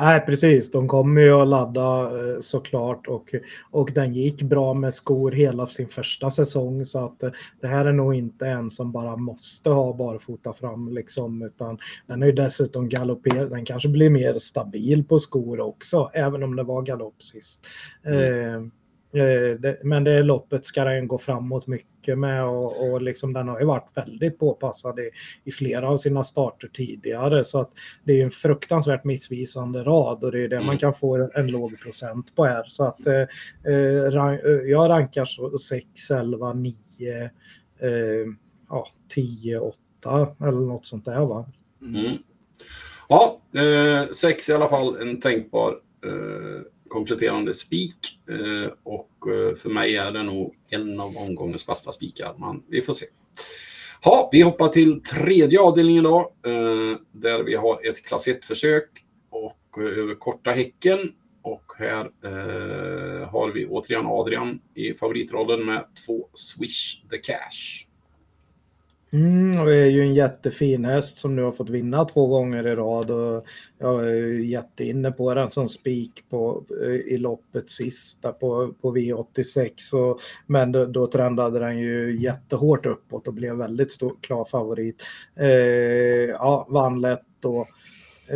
[0.00, 0.70] Nej, precis.
[0.70, 3.34] De kommer ju att ladda eh, såklart och,
[3.70, 7.84] och den gick bra med skor hela sin första säsong så att eh, det här
[7.84, 12.32] är nog inte en som bara måste ha barfota fram liksom utan den är ju
[12.32, 13.50] dessutom galopperad.
[13.50, 17.66] Den kanske blir mer stabil på skor också, även om det var galopp sist.
[18.04, 18.70] Mm.
[19.12, 23.48] Eh, Eh, men det loppet ska den gå framåt mycket med och, och liksom den
[23.48, 25.10] har ju varit väldigt påpassad i,
[25.44, 27.70] i, flera av sina starter tidigare så att
[28.04, 30.66] det är en fruktansvärt missvisande rad och det är det mm.
[30.66, 33.26] man kan få en låg procent på här så att eh,
[33.66, 33.74] eh
[34.66, 36.74] jag rankar så 6, 11, 9,
[37.80, 37.90] eh,
[38.68, 39.76] ja, 10, 8
[40.40, 41.46] eller något sånt där va.
[41.82, 42.16] Mm.
[43.08, 43.40] Ja,
[44.12, 47.96] 6 eh, i alla fall en tänkbar eh, kompletterande spik
[48.30, 52.82] eh, och eh, för mig är det nog en av omgångens bästa spikar, men vi
[52.82, 53.06] får se.
[54.02, 58.88] Ja, vi hoppar till tredje avdelningen då, eh, där vi har ett klass 1-försök
[59.30, 60.98] och över korta häcken.
[61.42, 67.89] Och här eh, har vi återigen Adrian i favoritrollen med två Swish the Cash.
[69.12, 72.66] Mm, och det är ju en jättefin häst som nu har fått vinna två gånger
[72.66, 73.46] i rad och
[73.78, 78.96] jag är ju jätteinne på den som spik på, eh, i loppet sista på, på
[78.96, 79.94] V86.
[79.94, 85.02] Och, men då, då trendade den ju jättehårt uppåt och blev väldigt stor, klar favorit.
[85.36, 85.48] Eh,
[86.28, 87.66] ja, vann lätt då.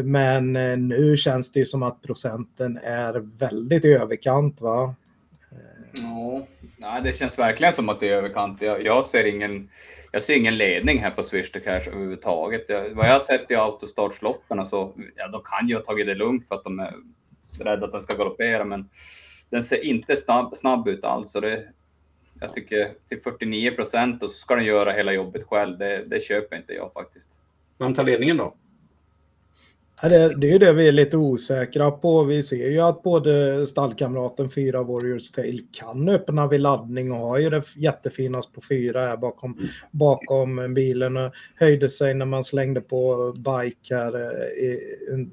[0.05, 4.95] Men eh, nu känns det ju som att procenten är väldigt i överkant va?
[5.55, 6.03] Eh.
[6.03, 8.63] Ja, nej, det känns verkligen som att det är överkant.
[8.63, 9.71] Jag, jag, ser, ingen,
[10.13, 12.69] jag ser ingen ledning här på Swish to Cash överhuvudtaget.
[12.69, 16.15] Jag, vad jag har sett i autostartsloppen så ja, de kan ju ha tagit det
[16.15, 16.95] lugnt för att de är
[17.61, 18.89] rädda att den ska galoppera, men
[19.51, 21.33] den ser inte snabb, snabb ut alls.
[21.33, 21.65] Det,
[22.41, 25.79] jag tycker till 49 procent och så ska den göra hela jobbet själv.
[25.79, 27.39] Det, det köper inte jag faktiskt.
[27.79, 28.57] Vem tar ledningen då?
[30.09, 32.23] Det, det är det vi är lite osäkra på.
[32.23, 37.39] Vi ser ju att både stallkamraten 4 Warriors Tail kan öppna vid laddning och har
[37.39, 39.59] ju det jättefinast på 4 här bakom,
[39.91, 41.17] bakom bilen.
[41.17, 44.79] Och höjde sig när man slängde på bike här eh, i,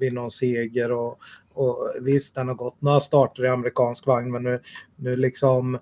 [0.00, 0.92] vid någon seger.
[0.92, 1.18] Och,
[1.54, 4.60] och visst, den har gått några starter i amerikansk vagn men nu,
[4.96, 5.78] nu liksom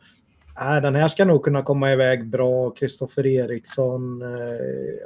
[0.60, 2.70] äh, den här ska nog kunna komma iväg bra.
[2.70, 4.28] Kristoffer Eriksson, eh,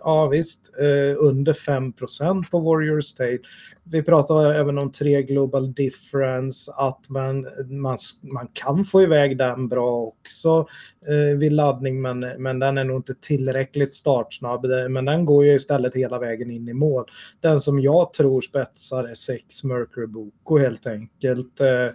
[0.03, 3.41] ja visst, eh, under 5% på Warriors State.
[3.87, 9.69] Vi pratar även om tre Global Difference, att man, man, man kan få iväg den
[9.69, 10.67] bra också
[11.09, 14.67] eh, vid laddning, men, men den är nog inte tillräckligt startsnabb.
[14.89, 17.05] Men den går ju istället hela vägen in i mål.
[17.41, 21.61] Den som jag tror spetsar är 6 Mercury Boko helt enkelt.
[21.61, 21.87] Eh,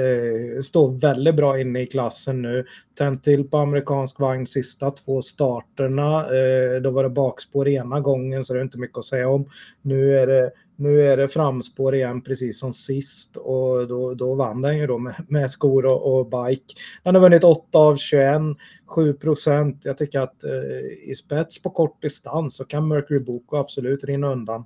[0.00, 2.64] eh, står väldigt bra inne i klassen nu
[3.02, 6.20] tänt till på amerikansk vagn sista två starterna.
[6.20, 9.50] Eh, då var det bakspår ena gången så det är inte mycket att säga om.
[9.82, 14.62] Nu är det nu är det framspår igen precis som sist och då, då vann
[14.62, 16.74] den ju då med, med skor och, och, bike.
[17.02, 18.40] Den har vunnit 8 av 21,
[18.86, 19.80] 7 procent.
[19.84, 24.32] Jag tycker att eh, i spets på kort distans så kan Mercury Boko absolut rinna
[24.32, 24.64] undan.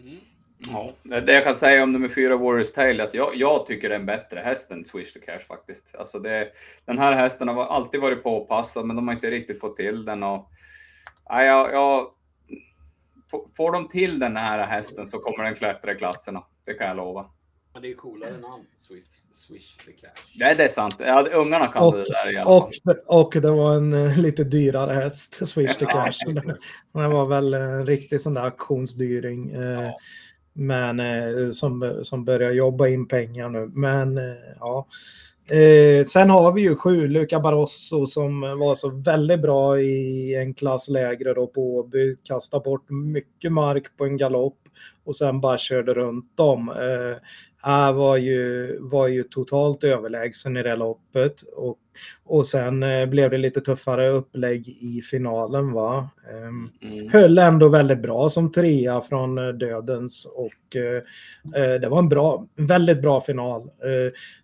[0.00, 0.16] Mm.
[0.58, 3.88] Ja, det jag kan säga om nummer fyra Warriors Tail är att jag, jag tycker
[3.88, 5.94] det är en bättre häst än Swish to Cash faktiskt.
[5.98, 6.48] Alltså det,
[6.84, 10.22] den här hästen har alltid varit påpassad men de har inte riktigt fått till den.
[10.22, 10.50] Och,
[11.28, 12.10] ja, jag, jag
[13.56, 16.44] får de till den här hästen så kommer den klättra i klasserna.
[16.64, 17.30] Det kan jag lova.
[17.72, 20.10] Men det är coolare namn, Swish, Swish the Cash.
[20.40, 20.96] Nej, det är sant.
[20.98, 22.96] Ja, ungarna kan och, det där i alla och, fall.
[23.06, 26.16] Och det var en uh, lite dyrare häst, Swish the Cash.
[26.26, 26.40] Ja,
[27.02, 29.56] det var väl en riktig sån där auktionsdyring.
[29.56, 29.98] Uh, ja.
[30.54, 33.70] Men eh, som, som börjar jobba in pengar nu.
[33.74, 34.86] Men eh, ja.
[35.50, 40.54] Eh, sen har vi ju sju, Luca Barroso som var så väldigt bra i en
[40.54, 42.16] klass lägre då på Åby.
[42.24, 44.58] Kastade bort mycket mark på en galopp
[45.04, 46.68] och sen bara körde runt dem.
[46.68, 51.78] Eh, var, ju, var ju totalt överlägsen i det loppet och
[52.24, 55.72] och sen eh, blev det lite tuffare upplägg i finalen.
[55.72, 56.08] Va?
[56.30, 57.08] Eh, mm.
[57.12, 62.46] Höll ändå väldigt bra som trea från eh, Dödens och eh, det var en bra,
[62.56, 63.70] väldigt bra final.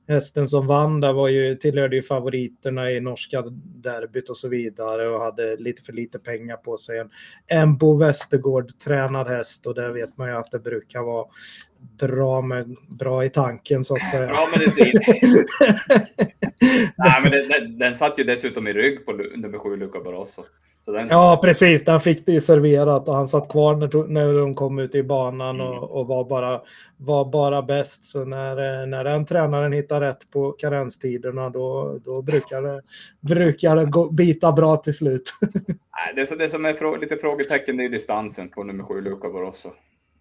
[0.09, 5.09] Hästen som vann där var ju, tillhörde ju favoriterna i norska derbyt och så vidare
[5.09, 6.99] och hade lite för lite pengar på sig.
[6.99, 7.11] En,
[7.47, 11.27] en Bo Westergård tränad häst och där vet man ju att det brukar vara
[11.99, 14.27] bra, med, bra i tanken så att säga.
[14.27, 14.93] Bra medicin.
[16.97, 20.45] Nej, men det, den, den satt ju dessutom i rygg på nummer sju, Luca Barroso.
[20.87, 21.09] Den...
[21.09, 21.85] Ja, precis.
[21.85, 25.03] Den fick det ju serverat och han satt kvar när, när de kom ut i
[25.03, 25.85] banan och, mm.
[25.85, 26.63] och, var, bara,
[26.97, 28.05] var bara bäst.
[28.05, 32.83] Så när, när den tränaren hittar rätt på karenstiderna då, då brukar det,
[33.21, 35.35] brukar det gå, bita bra till slut.
[36.17, 39.73] Det, det som är frå, lite frågetecken är distansen på nummer sju, Luca Barroso.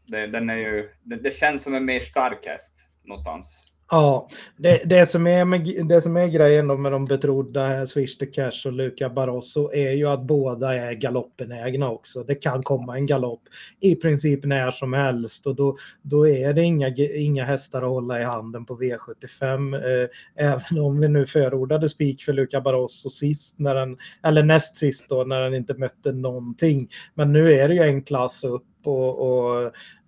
[0.08, 3.66] Det, den är ju, det, det känns som en mer stark häst någonstans.
[3.92, 8.18] Ja, det, det, som är med, det som är grejen då med de betrodda Swish
[8.18, 12.24] the Cash och Luca Barroso är ju att båda är galoppenägna också.
[12.24, 13.42] Det kan komma en galopp
[13.80, 18.22] i princip när som helst och då, då är det inga, inga hästar att hålla
[18.22, 19.76] i handen på V75.
[19.76, 24.76] Eh, även om vi nu förordade spik för Luca Barroso sist, när den, eller näst
[24.76, 26.90] sist då, när den inte mötte någonting.
[27.14, 29.64] Men nu är det ju en klass upp och, och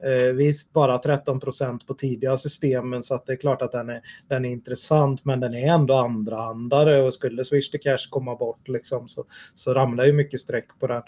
[0.08, 3.90] eh, visst bara 13 procent på tidiga systemen så att det är klart att den
[3.90, 8.36] är, den är intressant men den är ändå andrahandare och skulle Swish to Cash komma
[8.36, 11.02] bort liksom så, så ramlar ju mycket streck på den.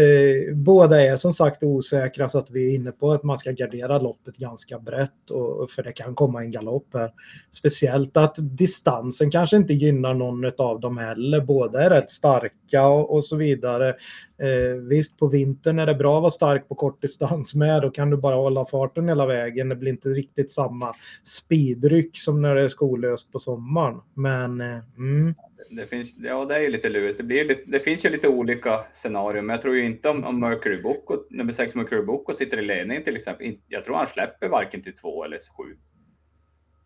[0.00, 3.50] Eh, båda är som sagt osäkra så att vi är inne på att man ska
[3.50, 7.12] gardera loppet ganska brett och, för det kan komma en galopp här.
[7.50, 11.40] Speciellt att distansen kanske inte gynnar någon av dem heller.
[11.40, 13.94] Båda är rätt starka och, och så vidare.
[14.42, 17.82] Eh, visst på vintern är det bra att vara stark på kort distans med.
[17.82, 19.68] Då kan du bara hålla farten hela vägen.
[19.68, 24.00] Det blir inte riktigt samma speedryck som när det är skolöst på sommaren.
[24.14, 25.34] Men eh, mm.
[25.70, 27.18] det, finns, ja, det är ju lite lurigt.
[27.18, 30.24] Det, blir lite, det finns ju lite olika scenarier, men jag tror ju inte om,
[30.24, 33.54] om Mercury Book och nummer 6 Mercury Book och sitter i ledning till exempel.
[33.68, 35.76] Jag tror han släpper varken till två eller sju.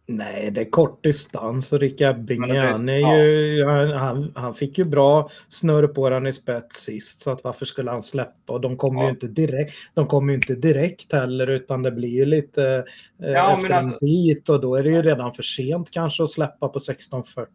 [0.07, 4.85] Nej, det är kort distans och Rickard Binge, han, är ju, han, han, fick ju
[4.85, 8.53] bra snurr på den i spets sist så att varför skulle han släppa?
[8.53, 9.05] Och de kommer ja.
[9.05, 12.85] ju inte direkt, de kommer inte direkt heller utan det blir ju lite
[13.23, 16.23] eh, ja, efter en alltså, bit och då är det ju redan för sent kanske
[16.23, 17.49] att släppa på 1640.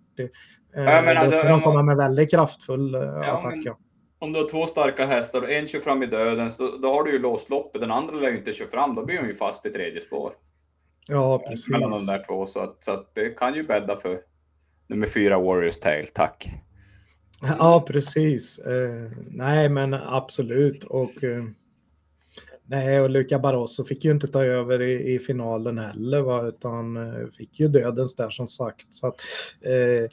[0.76, 3.56] Eh, ja, men, då ska de komma med väldigt kraftfull eh, ja, attack.
[3.56, 3.74] Men,
[4.22, 7.04] om du har två starka hästar och en kör fram i dödens, då, då har
[7.04, 7.82] du ju låst loppet.
[7.82, 10.32] Den andra lär ju inte köra fram, då blir hon ju fast i tredje spår.
[11.08, 11.68] Ja, precis.
[11.70, 12.46] Mellan de där två.
[12.46, 14.20] Så att, så att det kan ju bädda för
[14.88, 16.08] nummer fyra Warriors Tale.
[16.14, 16.52] Tack.
[17.42, 18.60] Ja, precis.
[18.60, 20.84] Eh, nej, men absolut.
[20.84, 21.44] Och, eh,
[22.66, 26.48] nej, och Luca Barroso fick ju inte ta över i, i finalen heller, va?
[26.48, 28.94] utan eh, fick ju dödens där som sagt.
[28.94, 29.22] Så att,
[29.62, 30.10] eh,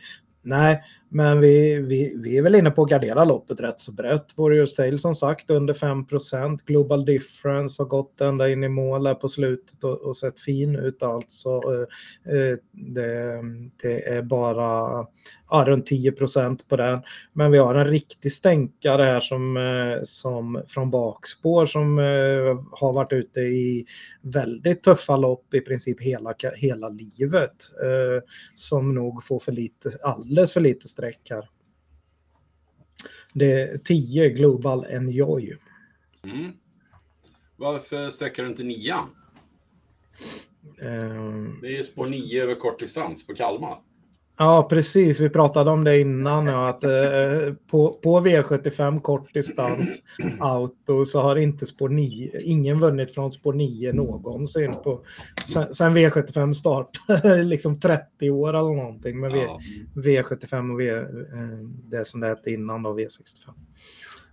[0.46, 4.26] Nej, men vi, vi, vi är väl inne på att gardera loppet rätt så brett.
[4.34, 9.14] Warriors Tale som sagt under 5% Global Difference har gått ända in i mål här
[9.14, 11.48] på slutet och, och sett fin ut alltså.
[11.48, 13.42] Eh, eh det,
[13.82, 15.06] det är bara
[15.50, 16.12] ja, runt 10
[16.68, 17.02] på den.
[17.32, 22.92] Men vi har en riktig stänkare här som, eh, som från bakspår som eh, har
[22.92, 23.86] varit ute i
[24.22, 27.70] väldigt tuffa lopp i princip hela, hela livet.
[27.82, 28.22] Eh,
[28.54, 31.48] som nog får för lite, alldeles för lite streck här.
[33.32, 35.56] Det är 10 Global Enjoy.
[36.32, 36.52] Mm.
[37.56, 39.10] Varför sträcker du inte nian?
[40.80, 43.82] Um, det är ju spår 9 över kort distans på Kalmar.
[44.38, 45.20] Ja, precis.
[45.20, 46.46] Vi pratade om det innan.
[46.46, 50.02] Ja, att, eh, på, på V75 kort distans
[50.40, 54.72] auto så har inte spår 9, ingen vunnit från spår 9 någonsin.
[54.72, 55.04] På,
[55.44, 56.90] sen, sen V75 start,
[57.44, 59.60] liksom 30 år eller någonting med v, ja.
[59.94, 61.04] V75 och v, eh,
[61.90, 63.50] det som det hette innan då, V65.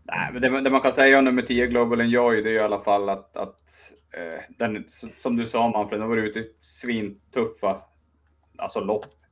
[0.03, 2.59] Nej, men det, det, man kan säga om nummer 10 Global Enjoy det är i
[2.59, 3.61] alla fall att, att
[4.17, 4.83] eh, den,
[5.17, 7.77] som du sa Manfred, den var ute svintuffa
[8.57, 9.22] alltså lopp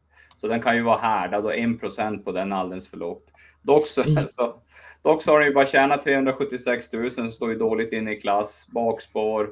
[0.41, 3.33] så den kan ju vara härdad och 1 på den är alldeles för lågt.
[3.61, 4.27] Dock så, mm.
[4.27, 4.55] så,
[5.03, 8.67] dock så har den ju bara tjänat 376 000, står ju dåligt inne i klass,
[8.71, 9.49] bakspår,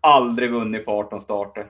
[0.00, 1.66] aldrig vunnit på 18 starter.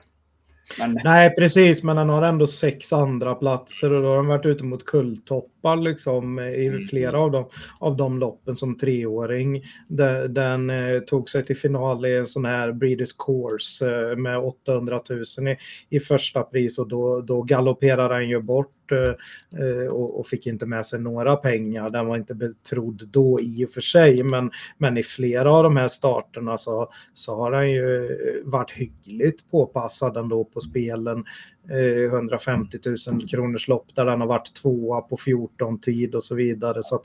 [0.79, 0.99] Men...
[1.03, 4.63] Nej, precis, men han har ändå sex andra platser och då har han varit ute
[4.63, 6.87] mot kulltoppar liksom i mm.
[6.87, 7.45] flera av de,
[7.79, 9.63] av de loppen som treåring.
[9.87, 14.37] Den, den eh, tog sig till final i en sån här Breeders Course eh, med
[14.37, 15.01] 800
[15.37, 15.57] 000 i,
[15.89, 19.15] i första pris och då, då galopperade han ju bort Eh,
[19.61, 21.89] eh, och, fick inte med sig några pengar.
[21.89, 25.77] Den var inte betrodd då i och för sig, men, men i flera av de
[25.77, 31.25] här starterna så, så har han ju eh, varit hyggligt påpassad ändå på spelen.
[31.71, 32.77] 150
[33.11, 36.83] 000 kronors lopp där den har varit tvåa på 14 tid och så vidare.
[36.83, 37.01] Så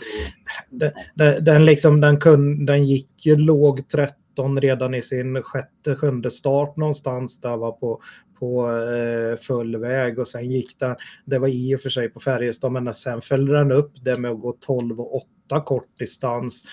[1.14, 5.96] den, den, liksom, den, kun, den gick ju låg 30 13 redan i sin sjätte,
[5.96, 8.00] sjunde start någonstans där var på,
[8.38, 12.20] på eh, full väg och sen gick den, det var i och för sig på
[12.20, 16.64] Färjestad, men sen följde den upp det med att gå 12 och 8 kortdistans.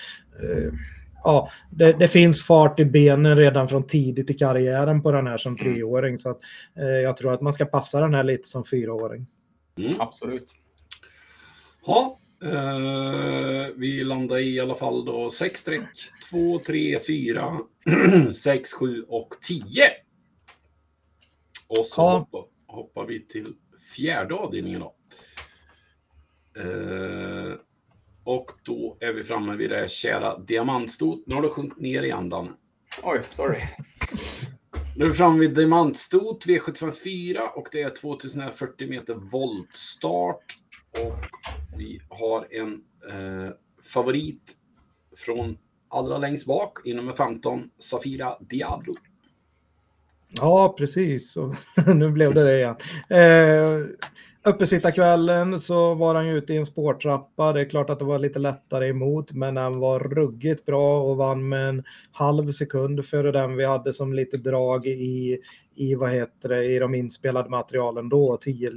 [0.42, 0.72] Eh,
[1.24, 5.38] ja, det, det, finns fart i benen redan från tidigt i karriären på den här
[5.38, 5.58] som mm.
[5.58, 6.38] treåring så att
[6.76, 9.26] eh, jag tror att man ska passa den här lite som fyraåring.
[9.78, 10.00] Mm.
[10.00, 10.48] Absolut.
[11.86, 12.18] Ja,
[13.76, 15.88] vi landar i alla fall då 6 streck,
[16.30, 17.58] 2, 3, 4,
[18.34, 19.62] 6, 7 och 10.
[21.78, 22.18] Och så ja.
[22.18, 23.54] hoppar, hoppar, vi till
[23.96, 24.94] fjärde avdelningen då.
[26.60, 27.54] Eh,
[28.24, 31.22] och då är vi framme vid det kära diamantstot.
[31.26, 32.52] Nu har du sjunkit ner igen Danne.
[33.02, 33.58] Oj, sorry.
[34.96, 40.61] Nu är vi framme vid diamantstot V754 och det är 2040 meter voltstart.
[40.92, 41.18] Och
[41.76, 43.52] vi har en eh,
[43.84, 44.56] favorit
[45.16, 48.94] från allra längst bak i nummer 15, Safira Diablo.
[50.40, 51.36] Ja, precis.
[51.36, 51.54] Och
[51.94, 52.76] nu blev det det igen.
[53.08, 53.86] Eh,
[54.44, 57.52] Uppesittarkvällen så var han ute i en spårtrappa.
[57.52, 61.16] Det är klart att det var lite lättare emot, men han var ruggigt bra och
[61.16, 65.38] vann med en halv sekund före den vi hade som lite drag i
[65.74, 68.70] i, vad heter det, i de inspelade materialen då, 10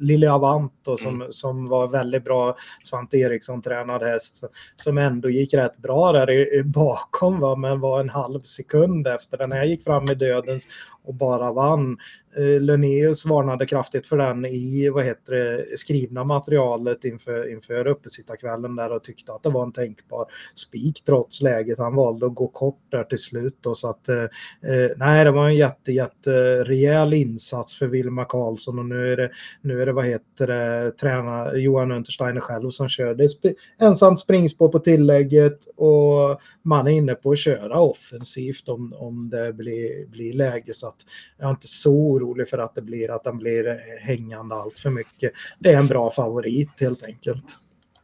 [0.00, 1.32] Lille äh, Avanto som, mm.
[1.32, 4.44] som var väldigt bra Svante Eriksson tränad häst
[4.76, 9.38] som ändå gick rätt bra där i, bakom va, men var en halv sekund efter.
[9.38, 10.68] Den här gick fram i dödens
[11.04, 11.98] och bara vann.
[12.36, 18.76] Eh, Linnaeus varnade kraftigt för den i vad heter det, skrivna materialet inför, inför uppesittarkvällen
[18.76, 21.78] där och tyckte att det var en tänkbar spik trots läget.
[21.78, 23.58] Han valde att gå kort där till slut.
[23.60, 26.27] Då, så att, eh, eh nej, det var en jätte, jätte
[26.64, 29.30] rejäl insats för Wilma Karlsson och nu är det,
[29.62, 33.14] nu är det vad heter det, tränare Johan Untersteiner själv som kör.
[33.14, 33.44] Det är sp
[33.80, 39.52] ensamt springspår på tillägget och man är inne på att köra offensivt om, om det
[39.52, 41.00] blir, blir läge så att
[41.38, 44.90] jag är inte så orolig för att det blir att den blir hängande allt för
[44.90, 45.32] mycket.
[45.58, 47.44] Det är en bra favorit helt enkelt.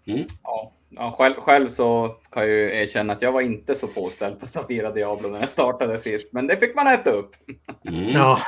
[0.07, 0.25] Mm.
[0.43, 0.73] Ja.
[0.97, 4.47] Ja, själv, själv, så kan jag ju erkänna att jag var inte så påställd på
[4.47, 7.31] Safira Diablo när jag startade sist, men det fick man äta upp.
[7.89, 8.09] Mm.
[8.09, 8.41] Ja.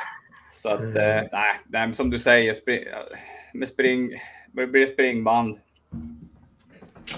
[0.52, 0.96] Så att, mm.
[0.96, 2.84] eh, nej, nej, som du säger, spring,
[3.54, 4.10] med spring,
[4.52, 5.56] det blir springband.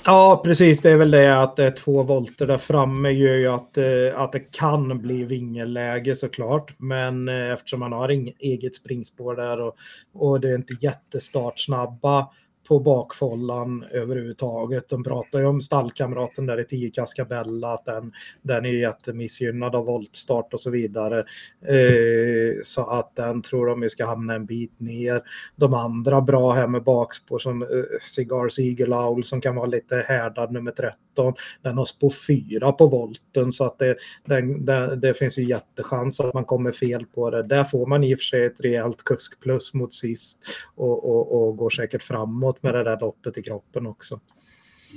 [0.04, 0.82] Ja, precis.
[0.82, 4.20] Det är väl det att det är två volter där framme gör ju att, eh,
[4.20, 6.74] att det kan bli vingelläge såklart.
[6.78, 9.76] Men eh, eftersom man har inget eget springspår där och,
[10.14, 12.28] och det är inte jättestartsnabba
[12.68, 14.88] på bakfållan överhuvudtaget.
[14.88, 19.84] De pratar ju om stallkamraten där i 10 Cascabella, att den, den är jättemissgynnad av
[19.84, 21.18] voltstart och så vidare.
[21.66, 25.22] Eh, så att den tror de ska hamna en bit ner.
[25.56, 27.68] De andra bra här med bakspår som eh,
[28.02, 31.34] Cigars Eagle Owl som kan vara lite härdad nummer 13.
[31.62, 36.20] Den har spår 4 på volten så att det, den, den, det finns ju jättechans
[36.20, 37.42] att man kommer fel på det.
[37.42, 40.38] Där får man i och för sig ett rejält kuskplus mot sist
[40.74, 44.20] och, och, och går säkert framåt med det där loppet i kroppen också.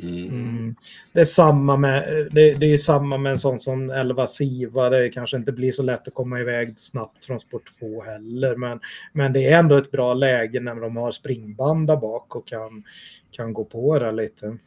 [0.01, 0.29] Mm.
[0.29, 0.75] Mm.
[1.13, 4.89] Det, är samma med, det, det, är samma med en sån som 11 Siva.
[4.89, 8.55] Det kanske inte blir så lätt att komma iväg snabbt från sport 2 heller.
[8.55, 8.79] Men,
[9.13, 12.83] men det är ändå ett bra läge när de har springband där bak och kan,
[13.31, 14.57] kan gå på det lite.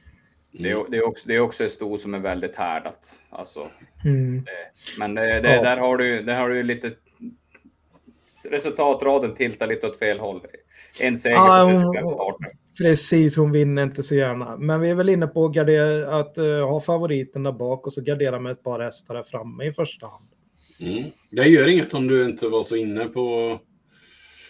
[0.53, 3.19] Det är, det, är också, det är också ett sto som är väldigt härdat.
[3.31, 3.69] Alltså,
[4.05, 4.45] mm.
[4.99, 5.63] men det, det, ja.
[5.63, 6.93] där, har du, där har du lite
[8.51, 10.47] resultatraden tiltar lite åt fel håll.
[11.01, 12.64] En seger på 35 starter.
[12.79, 14.57] Precis, hon vinner inte så gärna.
[14.57, 17.93] Men vi är väl inne på att, gardera, att uh, ha favoriten där bak och
[17.93, 20.29] så gardera med ett par hästar där framme i första hand.
[20.81, 21.11] Mm.
[21.31, 23.59] Det gör inget om du inte var så inne på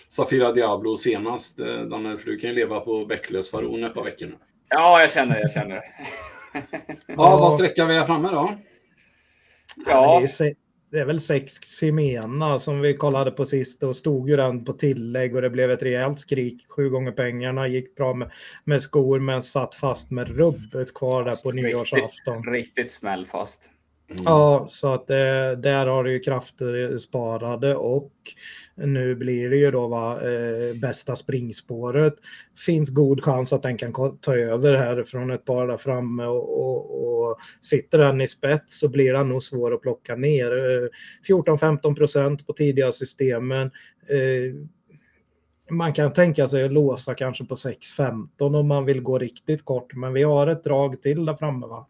[0.09, 4.05] Safira Diablo senast, eh, Danne, för du kan ju leva på Bäcklös Faron ett par
[4.05, 4.35] veckor nu.
[4.69, 5.81] Ja, jag känner jag känner
[7.07, 8.55] ja, vad sträckar vi framme då?
[9.87, 10.21] Ja.
[10.21, 10.64] Är,
[10.95, 14.73] det är väl sex Simena som vi kollade på sist och stod ju den på
[14.73, 16.65] tillägg och det blev ett rejält skrik.
[16.69, 18.31] Sju gånger pengarna, gick bra med,
[18.65, 22.45] med skor men satt fast med rubbet kvar där på nyårsafton.
[22.53, 23.71] Riktigt smällfast.
[24.11, 24.23] Mm.
[24.25, 28.13] Ja, så att det, där har du ju krafter eh, sparade och
[28.75, 32.15] nu blir det ju då va, eh, bästa springspåret.
[32.67, 36.61] Finns god chans att den kan ta över här från ett par där framme och,
[36.61, 40.51] och, och sitter den i spets så blir den nog svår att plocka ner.
[40.53, 40.89] Eh,
[41.29, 43.71] 14-15 procent på tidiga systemen.
[44.09, 44.55] Eh,
[45.71, 49.95] man kan tänka sig att låsa kanske på 6-15 om man vill gå riktigt kort,
[49.95, 51.87] men vi har ett drag till där framme va?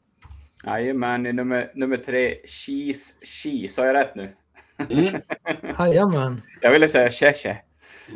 [0.66, 3.74] Jajamän, nummer, nummer tre, Cheese Cheese.
[3.74, 4.34] Sa jag rätt nu?
[4.90, 5.20] Mm.
[5.78, 6.42] Jajamän.
[6.60, 7.56] Jag ville säga Cheche.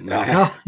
[0.06, 0.50] Ja.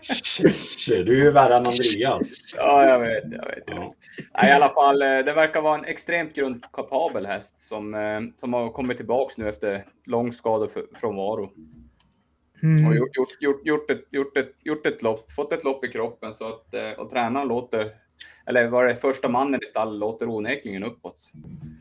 [0.00, 2.54] Cheche, du är värre än Andreas.
[2.56, 3.24] Ja, jag vet.
[3.24, 3.92] Jag vet, jag vet.
[4.32, 4.48] Ja.
[4.48, 8.70] I alla fall, eh, det verkar vara en extremt grundkapabel häst som, eh, som har
[8.70, 11.50] kommit tillbaks nu efter lång skadefrånvaro.
[12.62, 12.86] Mm.
[12.86, 15.88] Och gjort, gjort, gjort, gjort, ett, gjort, ett, gjort ett lopp, fått ett lopp i
[15.88, 17.92] kroppen så att, eh, och tränaren låter
[18.46, 21.30] eller var det första mannen i stallet låter onekligen uppåt.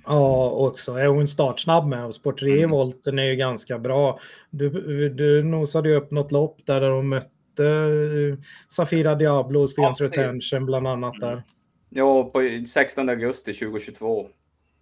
[0.06, 2.70] Ja, också är hon startsnabb med och Sport 3 mm.
[2.70, 4.20] volten är ju ganska bra.
[4.50, 4.70] Du,
[5.10, 8.38] du nosade ju upp något lopp där de mötte eh,
[8.70, 11.44] Safira Diablo och Stens ja, Retention bland annat där.
[11.90, 14.28] Ja, på 16 augusti 2022.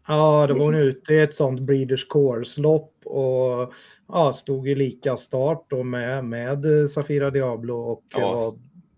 [0.07, 3.73] Ja, då var hon ute i ett sånt Breeders Course-lopp och
[4.07, 8.33] ja, stod i lika start då med, med Safira Diablo och ja.
[8.33, 8.51] var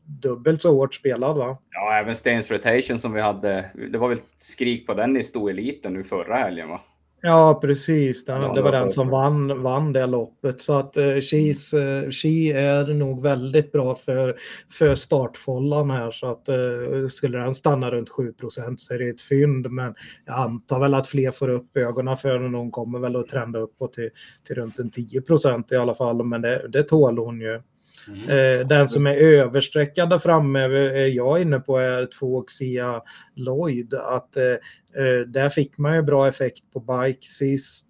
[0.06, 1.58] dubbelt så hårt spelad va?
[1.72, 3.72] Ja, även Stains Rotation som vi hade.
[3.92, 6.82] Det var väl skrik på den i stoeliten nu förra helgen va?
[7.26, 8.26] Ja, precis.
[8.26, 10.62] Den, ja, det var den som vann, vann det loppet.
[10.62, 14.36] Så att uh, She's, uh, She är nog väldigt bra för,
[14.72, 16.12] för startfållan här.
[16.12, 18.62] Så att uh, skulle den stanna runt 7 så
[18.94, 19.72] är det ett fynd.
[19.72, 19.96] Men
[20.26, 22.54] jag antar väl att fler får upp ögonen för den.
[22.54, 24.10] Hon kommer väl att trenda uppåt till,
[24.48, 26.24] till runt en 10% i alla fall.
[26.24, 27.62] Men det, det tål hon ju.
[28.08, 28.30] Mm.
[28.30, 33.02] Eh, den som är översträckad där framme eh, är jag inne på är 2xia
[33.36, 33.94] Lloyd.
[33.94, 34.44] Att, eh,
[35.04, 37.88] eh, där fick man ju bra effekt på bike sist.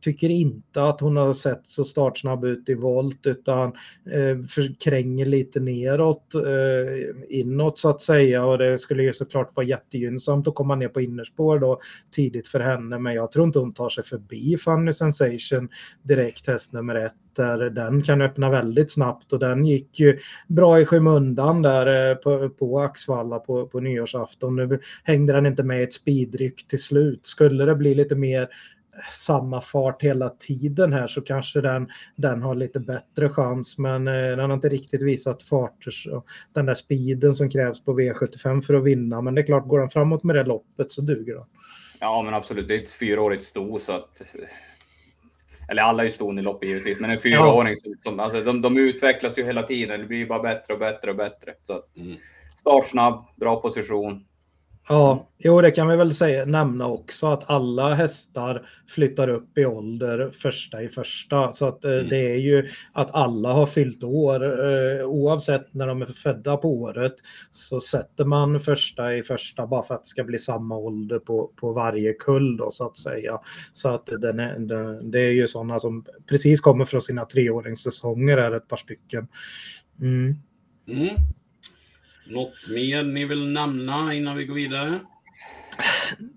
[0.00, 3.68] Tycker inte att hon har sett så startsnabb ut i volt utan
[4.10, 9.66] eh, förkränger lite neråt, eh, inåt så att säga och det skulle ju såklart vara
[9.66, 13.72] jättegynnsamt att komma ner på innerspår då tidigt för henne men jag tror inte hon
[13.72, 15.68] tar sig förbi Funny Sensation
[16.02, 20.18] direkt häst nummer ett där den kan öppna väldigt snabbt och den gick ju
[20.48, 24.56] bra i skymundan där eh, på, på Axvalla på, på nyårsafton.
[24.56, 27.26] Nu hängde den inte med ett speedryck till slut.
[27.26, 28.48] Skulle det bli lite mer
[29.12, 33.78] samma fart hela tiden här så kanske den, den har lite bättre chans.
[33.78, 38.00] Men eh, den har inte riktigt visat farter, så den där speeden som krävs på
[38.00, 39.20] V75 för att vinna.
[39.20, 41.44] Men det är klart, går den framåt med det loppet så duger den.
[42.00, 42.68] Ja, men absolut.
[42.68, 44.22] Det är ett fyraårigt sto så att
[45.70, 47.94] eller alla är ju ston i loppet givetvis, men en fyraåring ja.
[48.02, 50.00] som, alltså, de, de utvecklas ju hela tiden.
[50.00, 51.54] Det blir bara bättre och bättre och bättre.
[51.58, 52.16] Så att, mm.
[52.56, 54.24] Startsnabb, bra position.
[54.92, 59.64] Ja, jo det kan vi väl säga, nämna också att alla hästar flyttar upp i
[59.64, 61.52] ålder första i första.
[61.52, 62.08] Så att eh, mm.
[62.08, 66.68] det är ju att alla har fyllt år eh, oavsett när de är födda på
[66.68, 67.14] året
[67.50, 71.50] så sätter man första i första bara för att det ska bli samma ålder på,
[71.56, 73.40] på varje kull då så att säga.
[73.72, 78.38] Så att den är, den, det är ju sådana som precis kommer från sina treåringssäsonger
[78.38, 79.28] är ett par stycken.
[80.00, 80.36] Mm.
[80.88, 81.16] Mm.
[82.30, 85.00] Något mer ni vill nämna innan vi går vidare?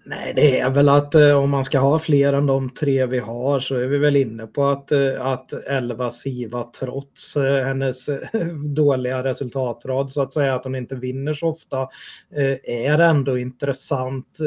[0.03, 3.19] Nej, det är väl att eh, om man ska ha fler än de tre vi
[3.19, 8.09] har så är vi väl inne på att, eh, att Elva Siva trots eh, hennes
[8.75, 11.87] dåliga resultatrad så att säga att hon inte vinner så ofta
[12.63, 14.37] är ändå intressant.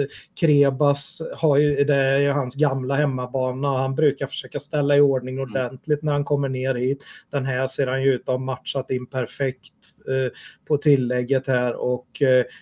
[0.40, 3.68] Krebas har ju, det är ju hans gamla hemmabana.
[3.68, 5.50] Han brukar försöka ställa i ordning mm.
[5.50, 7.04] ordentligt när han kommer ner hit.
[7.30, 9.72] Den här ser han ju ut att ha matchat in perfekt
[10.68, 12.06] på tillägget här och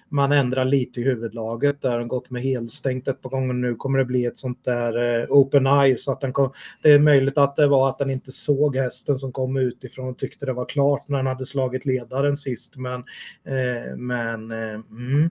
[0.08, 1.98] man ändrar lite i huvudlaget där.
[1.98, 3.74] Han gått med helstängt ett par gånger nu.
[3.74, 6.98] Kommer det bli ett sånt där eh, open eye så att den kom, det är
[6.98, 10.52] möjligt att det var att den inte såg hästen som kom utifrån och tyckte det
[10.52, 12.76] var klart när han hade slagit ledaren sist.
[12.76, 13.04] Men,
[13.44, 15.30] eh, men eh, mm.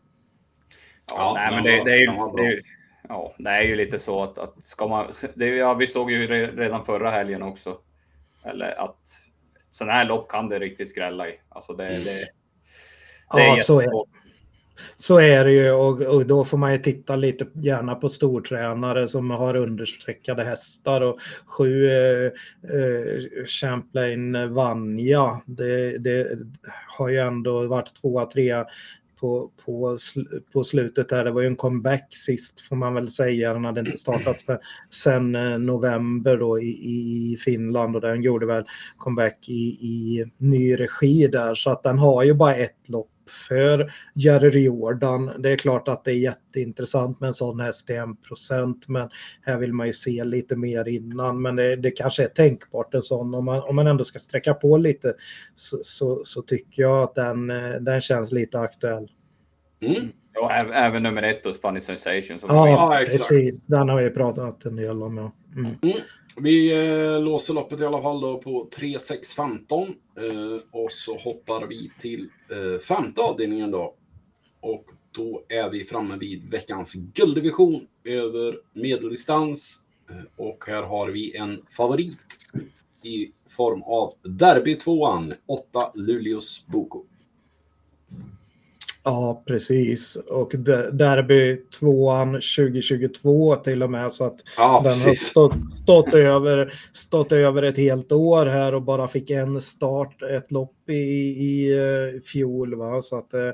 [1.09, 2.07] Ja, nej, men det, det, är ju,
[2.37, 2.61] det, är,
[3.09, 6.27] ja, det är ju lite så att, att ska man, det, ja, vi såg ju
[6.27, 7.77] redan förra helgen också,
[8.43, 8.99] eller att
[9.73, 11.39] sådana här lopp kan det riktigt skrälla i.
[11.49, 12.03] Alltså det, det,
[13.33, 13.89] det ja, så är,
[14.95, 19.07] så är det ju och, och, då får man ju titta lite gärna på stortränare
[19.07, 25.41] som har understreckade hästar och sju eh, eh, Champlain Vanja.
[25.45, 26.39] Det, det,
[26.87, 28.65] har ju ändå varit tvåa, trea
[29.23, 29.97] på, på,
[30.53, 33.53] på slutet där, Det var ju en comeback sist får man väl säga.
[33.53, 34.57] Den hade inte startat sen,
[34.89, 35.31] sen
[35.65, 38.63] november då i, i Finland och den gjorde väl
[38.97, 41.55] comeback i, i ny regi där.
[41.55, 45.31] Så att den har ju bara ett lopp för Jerry Jordan.
[45.39, 48.07] Det är klart att det är jätteintressant med en sån häst till 1
[48.87, 49.09] men
[49.41, 51.41] här vill man ju se lite mer innan.
[51.41, 53.35] Men det, det kanske är tänkbart en sån.
[53.35, 55.13] Om man, om man ändå ska sträcka på lite
[55.55, 59.11] så, så, så tycker jag att den, eh, den känns lite aktuell.
[59.81, 60.09] Mm.
[60.41, 62.39] Och även nummer ett och Funny Sensation.
[62.41, 63.67] ja, ja precis.
[63.67, 65.17] Den har vi pratat en del om.
[65.17, 65.31] Ja.
[65.55, 65.75] Mm.
[65.81, 65.97] Mm.
[66.37, 71.91] Vi eh, låser loppet i alla fall då på 3-6-15 eh, och så hoppar vi
[71.99, 73.95] till eh, femte avdelningen då.
[74.59, 79.83] Och då är vi framme vid veckans gulddivision över medeldistans.
[80.09, 82.39] Eh, och här har vi en favorit
[83.03, 87.03] i form av Derby 2an, 8 Luleås Boko.
[89.05, 90.15] Ja, precis.
[90.15, 90.55] Och
[90.91, 94.13] Derby tvåan 2022 till och med.
[94.13, 95.05] Så att ja, den precis.
[95.05, 100.21] har stått, stått, över, stått över ett helt år här och bara fick en start,
[100.21, 102.75] ett lopp i, i, eh, fjol.
[102.75, 103.01] Va?
[103.01, 103.51] Så att, eh,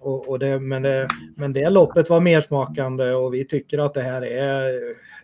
[0.00, 4.02] och, och det, men, det, men det loppet var mersmakande och vi tycker att det
[4.02, 4.72] här är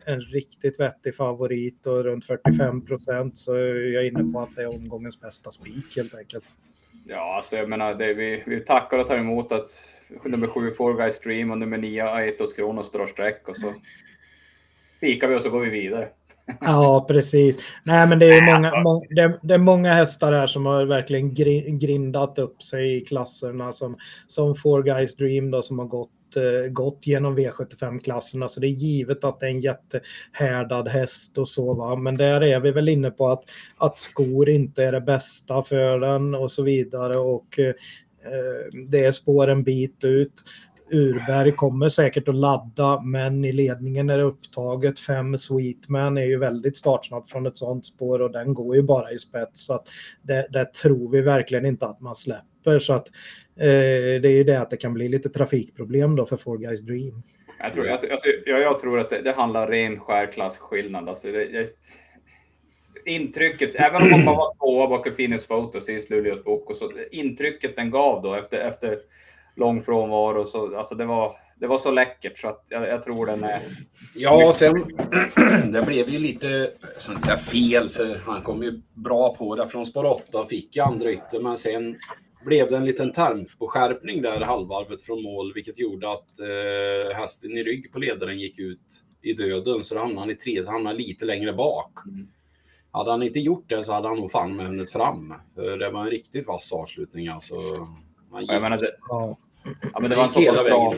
[0.04, 4.62] en riktigt vettig favorit och runt 45 procent så är jag inne på att det
[4.62, 6.44] är omgångens bästa spik helt enkelt.
[7.06, 9.70] Ja, alltså jag menar, det, vi, vi tackar och tar emot att
[10.24, 13.74] nummer sju Four Guys Stream och nummer nio Aetos Kronos drar streck och så
[15.00, 16.08] fikar vi och så går vi vidare.
[16.60, 17.56] Ja, precis.
[17.84, 20.84] Nej, men det är, många, alltså- må, det, det, är många hästar här som har
[20.84, 21.34] verkligen
[21.78, 23.96] grindat upp sig i klasserna som,
[24.26, 28.68] som Four Guys Dream då, som har gått Eh, gått genom V75-klasserna så det är
[28.68, 31.96] givet att det är en jättehärdad häst och så va.
[31.96, 33.44] Men där är vi väl inne på att,
[33.76, 37.74] att skor inte är det bästa för den och så vidare och eh,
[38.88, 40.42] det är spår en bit ut.
[40.90, 45.00] Urberg kommer säkert att ladda men i ledningen är det upptaget.
[45.00, 49.12] Fem Sweetman är ju väldigt startsnabb från ett sånt spår och den går ju bara
[49.12, 49.66] i spets.
[49.66, 49.88] Så att
[50.22, 52.53] det, det tror vi verkligen inte att man släpper.
[52.80, 53.08] Så att,
[53.56, 56.80] eh, det är ju det att det kan bli lite trafikproblem då för Four Guys
[56.80, 57.22] Dream.
[57.58, 58.06] Jag tror, alltså,
[58.46, 61.08] jag, jag tror att det, det handlar ren skär klasskillnad.
[61.08, 61.68] Alltså det, det,
[63.06, 66.92] intrycket, även om man bara var tvåa bakom Finnes Photo sist Luleås bok, och så,
[67.10, 68.98] intrycket den gav då efter, efter
[69.56, 70.46] lång frånvaro.
[70.46, 73.60] Så, alltså det, var, det var så läckert så att jag, jag tror den är...
[74.14, 74.74] Ja, och sen
[75.72, 76.46] det blev ju lite,
[76.92, 80.40] jag ska inte säga fel, för han kom ju bra på det från spår 8
[80.40, 81.98] och fick i andra ytter, men sen
[82.44, 83.12] blev det en liten
[83.58, 88.58] skärpning där halvvarvet från mål, vilket gjorde att eh, hästen i rygg på ledaren gick
[88.58, 91.92] ut i döden, så då hamnade han i tredje, hamnade lite längre bak.
[92.06, 92.28] Mm.
[92.90, 95.34] Hade han inte gjort det så hade han nog fan med hunnit fram.
[95.54, 97.54] För det var en riktigt vass avslutning alltså.
[98.46, 99.38] Jag menar, det, ja.
[99.92, 100.94] Ja, men det var en så pass bra.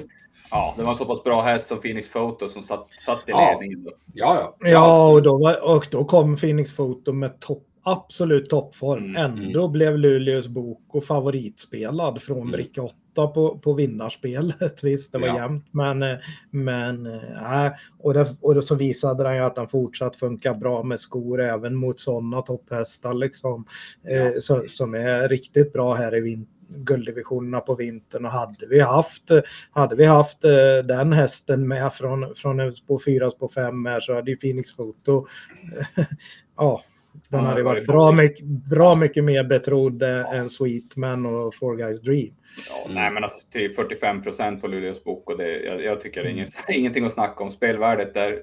[0.51, 3.31] Ja, det var en så pass bra häst som Phoenix Photo som satt, satt i
[3.31, 3.51] ja.
[3.51, 3.85] ledningen.
[3.85, 3.91] Då.
[4.13, 4.69] Ja, ja.
[4.71, 9.05] Ja, och då, var, och då kom Phoenix Photo med topp absolut toppform.
[9.05, 9.73] Mm, Ändå mm.
[9.73, 12.51] blev Luleås bok och favoritspelad från mm.
[12.51, 14.81] bricka 8 på, på vinnarspelet.
[14.85, 15.37] Visst, det var ja.
[15.37, 16.05] jämnt, men,
[16.51, 21.01] men äh, och, det, och så visade han ju att han fortsatt funkar bra med
[21.01, 23.67] skor även mot sådana topphästar liksom,
[24.03, 24.11] ja.
[24.11, 29.23] eh, som är riktigt bra här i vinter gulddivisionerna på vintern och hade vi haft,
[29.71, 34.15] hade vi haft eh, den hästen med från, från spår 4 spår 5 här så
[34.15, 35.27] hade ju Phoenix Foto
[36.57, 36.83] ja,
[37.29, 42.35] den hade varit bra mycket, bra mycket mer betrodd än Sweetman och Four Guys Dream.
[42.69, 46.23] Ja, nej, men alltså till 45 procent på Luleås bok och det, jag, jag tycker
[46.23, 47.51] det är ingen, ingenting att snacka om.
[47.51, 48.41] Spelvärdet där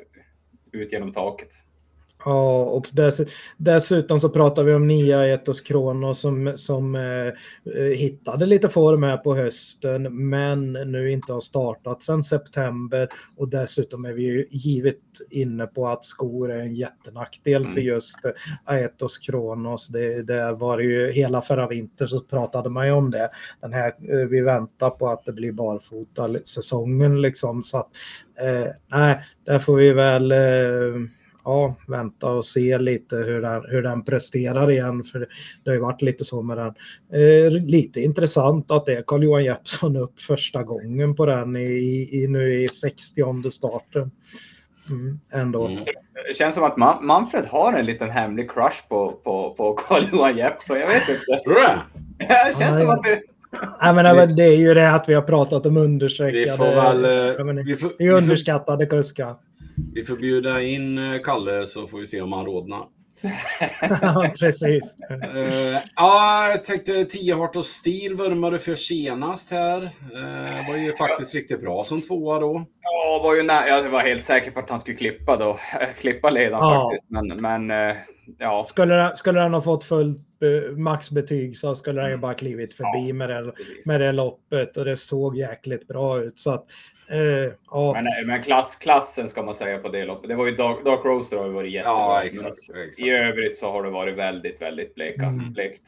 [0.71, 1.49] ut genom taket.
[2.25, 3.21] Ja, och dess,
[3.57, 7.27] dessutom så pratar vi om Nia Etos Kronos som, som eh,
[7.75, 13.49] eh, hittade lite form här på hösten men nu inte har startat sedan september och
[13.49, 14.97] dessutom är vi ju givet
[15.29, 17.73] inne på att skor är en jättenackdel mm.
[17.73, 18.19] för just
[18.65, 19.87] Aetos Kronos.
[19.87, 23.29] Det, det var ju hela förra vintern så pratade man ju om det.
[23.61, 27.89] Den här, eh, vi väntar på att det blir barfota säsongen liksom så att
[28.41, 31.09] eh, nej, där får vi väl eh,
[31.43, 35.03] ja, vänta och se lite hur den, hur den presterar igen.
[35.03, 35.19] För
[35.63, 36.73] det har ju varit lite så med den.
[37.21, 42.27] Eh, lite intressant att det är Carl-Johan Jeppsson upp första gången på den i, i
[42.27, 44.11] nu i 60 starten.
[44.89, 45.67] Mm, ändå.
[45.67, 45.83] Mm.
[46.27, 50.37] Det känns som att Man Manfred har en liten hemlig crush på, på, på Carl-Johan
[50.37, 50.79] Jeppsson.
[50.79, 51.43] Jag vet inte.
[51.43, 51.81] Tror du det?
[52.17, 53.21] det känns som att det...
[53.81, 56.43] Nej, men det är ju det att vi har pratat om understreckade.
[56.43, 57.05] Vi får väl...
[57.57, 59.35] Eh, vi får, vi underskattade kuskar.
[59.93, 62.87] Vi får bjuda in eh, Kalle så får vi se om han rodnar.
[64.01, 64.97] ja, precis.
[65.35, 69.81] Uh, ja, jag tänkte 10 Heart of Steel vurmade för senast här.
[69.83, 72.65] Uh, var ju faktiskt riktigt bra som tvåa då.
[72.81, 75.59] Ja, var ju när, jag var helt säker på att han skulle klippa då.
[75.97, 76.81] klippa ledaren ja.
[76.81, 77.09] faktiskt.
[77.09, 77.95] Men, men uh,
[78.39, 78.63] ja.
[78.63, 80.19] Skulle, den, skulle han ha fått fullt
[80.77, 83.53] maxbetyg så skulle han ju bara klivit förbi ja, med, det,
[83.85, 86.39] med det loppet och det såg jäkligt bra ut.
[86.39, 86.65] Så att
[87.11, 87.93] Uh, ja.
[87.93, 90.29] Men, eh, men klass, klassen ska man säga på det loppet.
[90.29, 91.93] Det var ju Dark, Dark Roaster har ju varit jättebra.
[91.93, 92.99] Ja, exakt, exakt.
[92.99, 95.53] I övrigt så har det varit väldigt, väldigt bleka, mm.
[95.53, 95.81] blekt.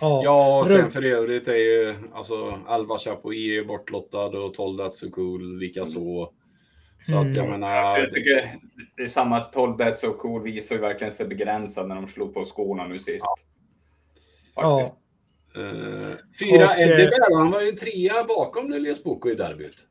[0.00, 4.90] Ja, ja och sen för övrigt är ju alltså Alva Chapuis bortlottad och 12 That's
[4.90, 6.00] So Cool likaså.
[6.00, 6.28] Mm.
[7.00, 7.60] Så att jag mm.
[7.60, 7.76] menar.
[7.76, 8.56] Ja, jag tycker
[8.96, 12.34] det är samma 12 That's So Cool visar ju verkligen sig begränsad när de slog
[12.34, 13.26] på skorna nu sist.
[14.54, 14.78] Ja.
[14.78, 14.94] Faktiskt.
[14.94, 15.60] Ja.
[15.60, 16.02] Uh,
[16.38, 19.84] fyra Eddie Bell, han var ju trea bakom Lilius Boko i derbyt.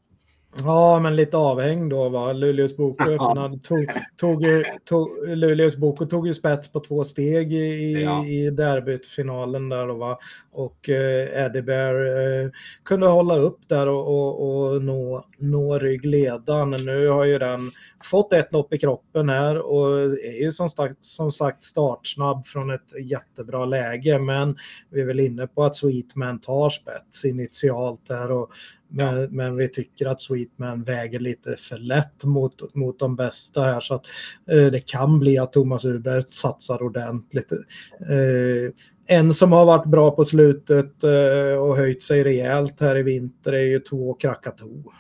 [0.64, 2.34] Ja, men lite avhängd då va.
[2.34, 3.86] Luleås Boko öppnade, tog,
[4.16, 4.46] tog,
[4.86, 8.26] tog, Luleås Boko tog ju spets på två steg i, ja.
[8.26, 10.20] i derbytfinalen där då va.
[10.52, 12.50] Och eh, Eddie Bear eh,
[12.84, 16.72] kunde hålla upp där och, och, och nå, nå ryggledan.
[16.72, 17.72] Nu har ju den
[18.04, 22.72] fått ett lopp i kroppen här och är ju som, sagt, som sagt startsnabb från
[22.72, 24.20] ett jättebra läge.
[24.20, 24.58] Men
[24.90, 28.52] vi är väl inne på att Sweetman tar spets initialt där och
[28.90, 29.28] men, ja.
[29.30, 33.94] men, vi tycker att Sweetman väger lite för lätt mot, mot de bästa här så
[33.94, 34.06] att
[34.52, 37.52] eh, det kan bli att Thomas Uber satsar ordentligt.
[37.52, 38.74] Eh,
[39.08, 43.54] en som har varit bra på slutet eh, och höjt sig rejält här i vinter
[43.54, 44.92] är ju två Krakatoo.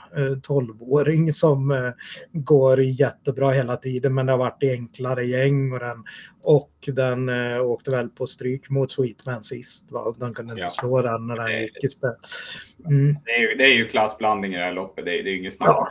[0.47, 1.91] 12-åring som eh,
[2.31, 6.03] går jättebra hela tiden men det har varit i enklare gäng och den,
[6.41, 9.91] och den eh, åkte väl på stryk mot Sweetman sist.
[9.91, 10.15] Va?
[10.17, 10.69] Den kunde inte ja.
[10.69, 12.57] slå den när den gick i spets.
[12.85, 13.17] Mm.
[13.25, 15.35] Det, är ju, det är ju klassblandning i det här loppet, det är, det är
[15.35, 15.69] inget snack.
[15.69, 15.87] Ja.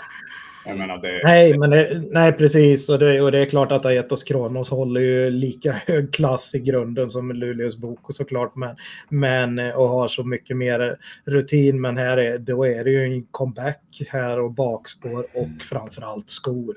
[0.66, 1.20] Det...
[1.24, 2.88] Nej, men det, nej, precis.
[2.88, 6.58] Och det, och det är klart att Aetos Kronos håller ju lika hög klass i
[6.58, 8.56] grunden som Luleås Boko såklart.
[8.56, 8.76] Men,
[9.08, 11.80] men, och har så mycket mer rutin.
[11.80, 16.74] Men här är, då är det ju en comeback här och bakspår och framförallt skor.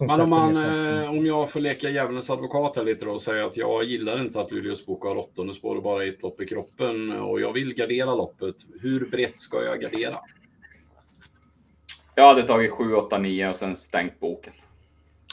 [0.00, 3.46] Men om, man, eh, om jag får leka djävulens advokat här lite då och säga
[3.46, 6.46] att jag gillar inte att Luleås Boko har åttonde spår och bara ett lopp i
[6.46, 8.56] kroppen och jag vill gardera loppet.
[8.80, 10.18] Hur brett ska jag gardera?
[12.18, 14.52] Jag hade tagit 7, 8, 9 och sen stängt boken.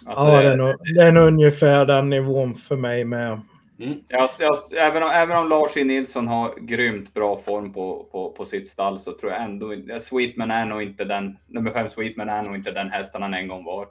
[0.05, 3.41] Alltså ja, det, är nog, det är nog ungefär den nivån för mig med.
[3.79, 3.99] Mm.
[4.07, 5.83] Jag, jag, även, om, även om Lars E.
[5.83, 10.51] Nilsson har grymt bra form på, på, på sitt stall så tror jag ändå Sweetman
[10.51, 13.63] är nog inte den, nummer 5 Sweetman är nog inte den hästen han en gång
[13.63, 13.87] var.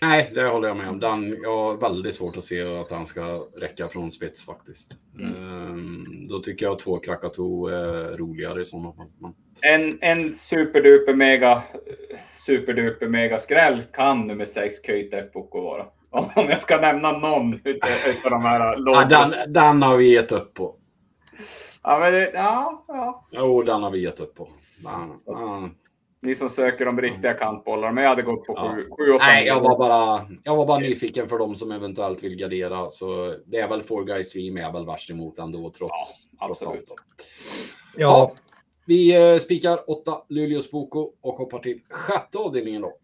[0.00, 1.00] Nej, det håller jag med om.
[1.00, 4.92] Den, jag har väldigt svårt att se att han ska räcka från spets faktiskt.
[5.18, 5.34] Mm.
[5.34, 9.06] Ehm, då tycker jag två Krakatoo är roligare i sådana fall.
[9.18, 9.34] Men...
[9.62, 11.62] En, en superduper mega
[12.48, 15.86] superduper mega skräll kan nummer 6 Köjt Boko vara.
[16.10, 17.90] Om jag ska nämna någon utav
[18.30, 20.74] de här ja, den, den har vi gett upp på.
[21.82, 23.26] Ja, men det, ja, ja.
[23.30, 24.48] Jo, den har vi gett upp på.
[24.84, 25.74] Den,
[26.22, 29.14] ni som söker de riktiga kantbollar, men jag hade gått på 7 ja.
[29.14, 32.90] 8 Nej, jag var, bara, jag var bara nyfiken för de som eventuellt vill gardera.
[32.90, 36.66] Så det är väl Four Guys Stream är väl värst emot ändå trots, ja, trots
[36.66, 36.88] allt.
[36.88, 36.94] Då.
[37.96, 38.32] Ja.
[38.86, 42.98] Vi eh, spikar 8 Luleås Boko och hoppar till sjätte avdelningen då.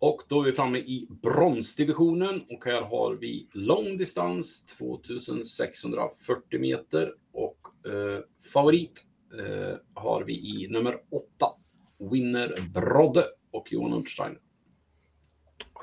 [0.00, 7.58] Och då är vi framme i bronsdivisionen och här har vi långdistans 2640 meter och
[7.92, 8.20] eh,
[8.52, 9.04] favorit
[9.34, 11.46] Eh, har vi i nummer 8,
[12.10, 14.38] Winner Brodde och Johan Untersteiner.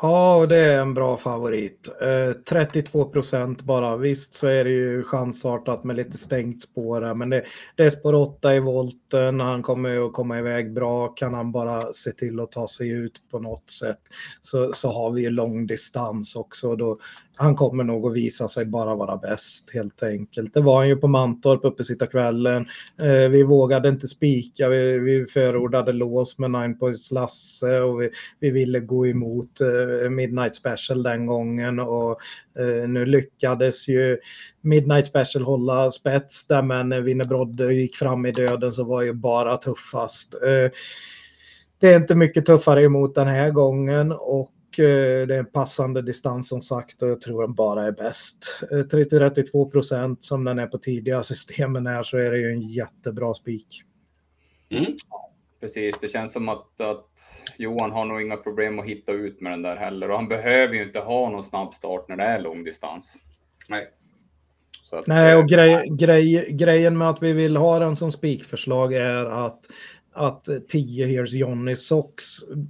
[0.01, 1.89] Ja, det är en bra favorit.
[2.01, 3.97] Eh, 32 procent bara.
[3.97, 7.89] Visst så är det ju chansartat med lite stängt spår här, men det, det, är
[7.89, 9.39] spår 8 i volten.
[9.39, 11.07] Han kommer ju att komma iväg bra.
[11.07, 13.99] Kan han bara se till att ta sig ut på något sätt
[14.41, 16.75] så, så har vi ju lång distans också.
[16.75, 16.99] Då,
[17.37, 20.53] han kommer nog att visa sig bara vara bäst helt enkelt.
[20.53, 22.67] Det var han ju på Mantorp uppe sitta kvällen.
[22.99, 24.69] Eh, vi vågade inte spika.
[24.69, 28.09] Vi, vi förordade lås med Nine Points Lasse och vi,
[28.39, 32.19] vi ville gå emot eh, Midnight Special den gången och
[32.59, 34.17] eh, nu lyckades ju
[34.61, 39.13] Midnight Special hålla spets där men när Winnerbrodde gick fram i döden så var ju
[39.13, 40.33] bara tuffast.
[40.33, 40.71] Eh,
[41.79, 44.51] det är inte mycket tuffare emot den här gången och
[44.83, 48.59] det är en passande distans som sagt och jag tror den bara är bäst.
[48.71, 53.33] 30-32 procent som den är på tidiga systemen här så är det ju en jättebra
[53.33, 53.83] spik.
[54.69, 54.95] Mm.
[55.59, 57.09] Precis, det känns som att, att
[57.57, 60.73] Johan har nog inga problem att hitta ut med den där heller och han behöver
[60.73, 63.17] ju inte ha någon snabb start när det är långdistans.
[63.69, 63.87] Nej.
[64.91, 69.25] Att, Nej, och grej, grej, grejen med att vi vill ha den som spikförslag är
[69.25, 69.59] att
[70.15, 72.23] att 10 Here's Johnny Sox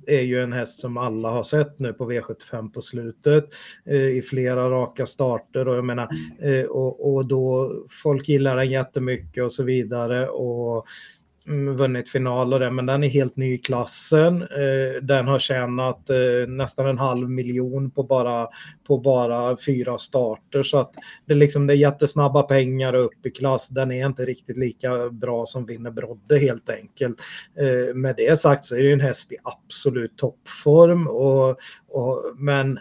[0.08, 3.46] är ju en häst som alla har sett nu på V75 på slutet
[3.86, 6.10] eh, i flera raka starter och jag menar
[6.42, 7.72] eh, och, och då
[8.04, 11.15] folk gillar den jättemycket och så vidare och Mm,
[11.48, 14.42] Mm, vunnit final och det, men den är helt ny i klassen.
[14.42, 18.48] Eh, den har tjänat eh, nästan en halv miljon på bara,
[18.88, 20.94] på bara fyra starter så att
[21.26, 23.68] det, är liksom, det är jättesnabba pengar upp i klass.
[23.68, 27.20] Den är inte riktigt lika bra som vinner Brodde helt enkelt.
[27.60, 31.50] Eh, med det sagt så är det en häst i absolut toppform och,
[31.88, 32.80] och men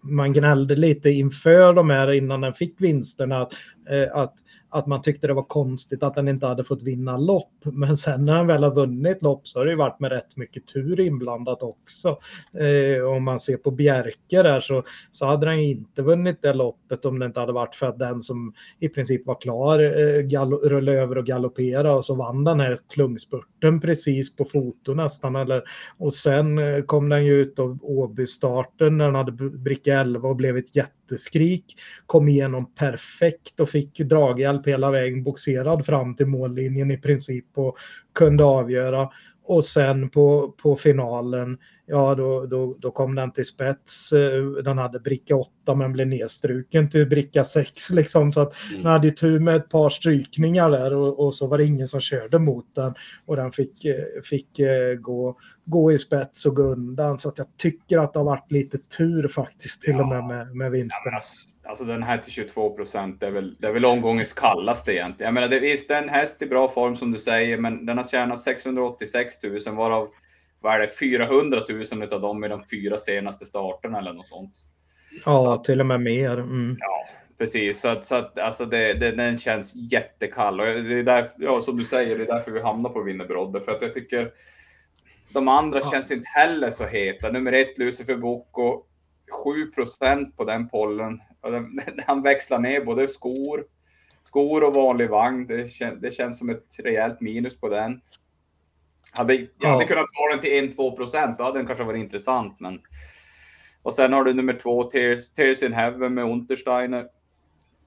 [0.00, 3.52] man gnällde lite inför de här innan den fick vinsterna att,
[3.90, 4.34] eh, att
[4.74, 7.52] att man tyckte det var konstigt att den inte hade fått vinna lopp.
[7.64, 10.36] Men sen när han väl har vunnit lopp så har det ju varit med rätt
[10.36, 12.18] mycket tur inblandat också.
[12.54, 17.04] Eh, om man ser på Bjerke där så, så hade den inte vunnit det loppet
[17.04, 21.00] om det inte hade varit för att den som i princip var klar eh, rullade
[21.00, 25.36] över och galopperade och så vann den här klungspurten precis på foto nästan.
[25.36, 25.62] Eller,
[25.98, 30.36] och sen eh, kom den ju ut av Åby-starten när den hade bricka 11 och
[30.36, 31.64] blev ett jätteskrik.
[32.06, 37.76] Kom igenom perfekt och fick draghjälp hela vägen boxerad fram till mållinjen i princip och
[38.14, 39.08] kunde avgöra.
[39.46, 44.10] Och sen på, på finalen, ja då, då, då kom den till spets.
[44.64, 48.32] Den hade bricka 8 men blev nedstruken till bricka 6 liksom.
[48.32, 48.82] Så att mm.
[48.82, 52.00] den hade tur med ett par strykningar där och, och, så var det ingen som
[52.00, 52.94] körde mot den.
[53.26, 53.86] Och den fick,
[54.24, 57.18] fick eh, gå, gå i spets och gå undan.
[57.18, 60.02] Så att jag tycker att det har varit lite tur faktiskt till ja.
[60.02, 61.12] och med med, med vinsten.
[61.12, 61.20] Ja,
[61.66, 65.26] Alltså den här till 22 procent är väl, det är väl omgångens kallaste egentligen.
[65.26, 67.86] Jag menar, det, visst, det är en häst i bra form som du säger, men
[67.86, 69.34] den har tjänat 686
[69.66, 70.08] 000 varav
[70.60, 74.52] vad är det, 400 000 av dem i de fyra senaste starterna eller något sånt.
[75.24, 76.38] Ja, så till och med mer.
[76.38, 76.76] Mm.
[76.80, 77.04] Ja,
[77.38, 77.80] precis.
[77.80, 81.62] Så att, så att alltså det, det, den känns jättekall och det är därför, ja,
[81.62, 83.60] som du säger, det är därför vi hamnar på Winnerbrodde.
[83.60, 84.32] För att jag tycker
[85.34, 85.90] de andra ja.
[85.90, 87.30] känns inte heller så heta.
[87.30, 88.82] Nummer ett, Lucifer Bocco,
[89.76, 91.20] 7% på den pollen.
[92.06, 93.64] Han växlar ner både skor,
[94.22, 95.46] skor och vanlig vagn.
[95.46, 98.00] Det, kän, det känns som ett rejält minus på den.
[99.10, 99.68] Hade, jag ja.
[99.68, 102.60] hade kunnat ta den till 1-2 procent, då hade den kanske varit intressant.
[102.60, 102.80] Men...
[103.82, 107.06] Och sen har du nummer två, Tears, Tears in Heaven med Untersteiner.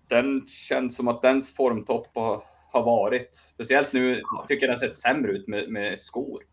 [0.08, 2.42] Den känns som att dens formtopp har,
[2.72, 3.36] har varit.
[3.36, 6.44] Speciellt nu tycker jag den sett sämre ut med, med skor.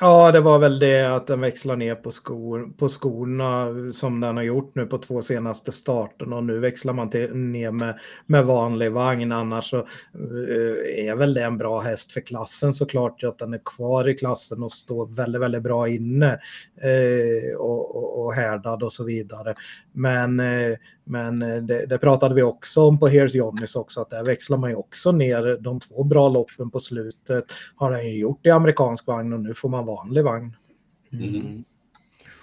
[0.00, 4.36] Ja, det var väl det att den växlar ner på, skor, på skorna som den
[4.36, 8.46] har gjort nu på två senaste starterna och nu växlar man till, ner med, med
[8.46, 9.32] vanlig vagn.
[9.32, 13.60] Annars så uh, är väl det en bra häst för klassen såklart att den är
[13.64, 16.40] kvar i klassen och står väldigt, väldigt bra inne
[16.84, 19.54] uh, och, och, och härdad och så vidare.
[19.92, 20.76] Men uh,
[21.06, 24.58] men eh, det, det, pratade vi också om på Here's Johnnys också, att där växlar
[24.58, 27.44] man ju också ner de två bra loppen på slutet.
[27.76, 30.56] Har den ju gjort i amerikansk vagn och nu får man vanlig vagn.
[31.12, 31.34] Mm.
[31.34, 31.64] Mm.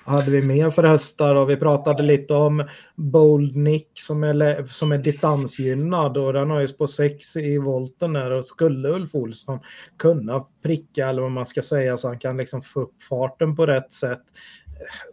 [0.06, 4.92] Hade vi mer för hästar och vi pratade lite om Bold Nick som är, som
[4.92, 9.60] är distansgynnad och den har ju på 6 i volten där och skulle Ulf Olsson
[9.98, 13.66] kunna pricka eller vad man ska säga så han kan liksom få upp farten på
[13.66, 14.24] rätt sätt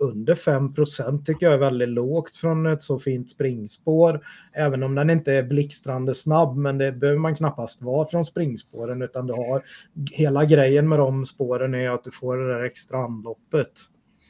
[0.00, 4.20] under 5% tycker jag är väldigt lågt från ett så fint springspår.
[4.52, 9.02] Även om den inte är blixtrande snabb, men det behöver man knappast vara från springspåren,
[9.02, 9.62] utan du har
[10.12, 13.72] hela grejen med de spåren är att du får det där extra anloppet.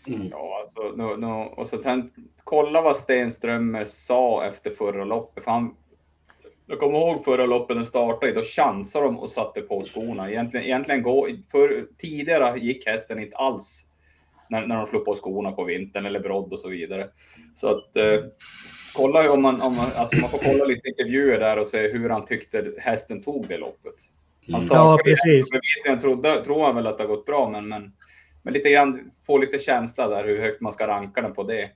[0.06, 0.28] Mm.
[0.30, 1.54] Ja, alltså, no, no.
[1.56, 2.10] och så sen
[2.44, 5.44] kolla vad Stenströmer sa efter förra loppet.
[5.44, 5.74] För han,
[6.66, 10.30] jag kommer ihåg förra loppet den startade, då chansade de och satte på skorna.
[10.30, 13.86] Egentligen, egentligen gå, för, tidigare gick hästen inte alls
[14.50, 17.08] när, när de slår på skorna på vintern eller brodd och så vidare.
[17.54, 18.20] Så att eh,
[18.94, 22.08] kolla om man, om man, alltså man får kolla lite intervjuer där och se hur
[22.08, 23.94] han tyckte hästen tog det loppet.
[24.52, 24.72] Han mm.
[24.72, 25.50] ja, precis.
[25.50, 27.92] Bevisligen trodde, tror han väl att det har gått bra, men, men,
[28.42, 31.70] men lite grann få lite känsla där hur högt man ska ranka den på det.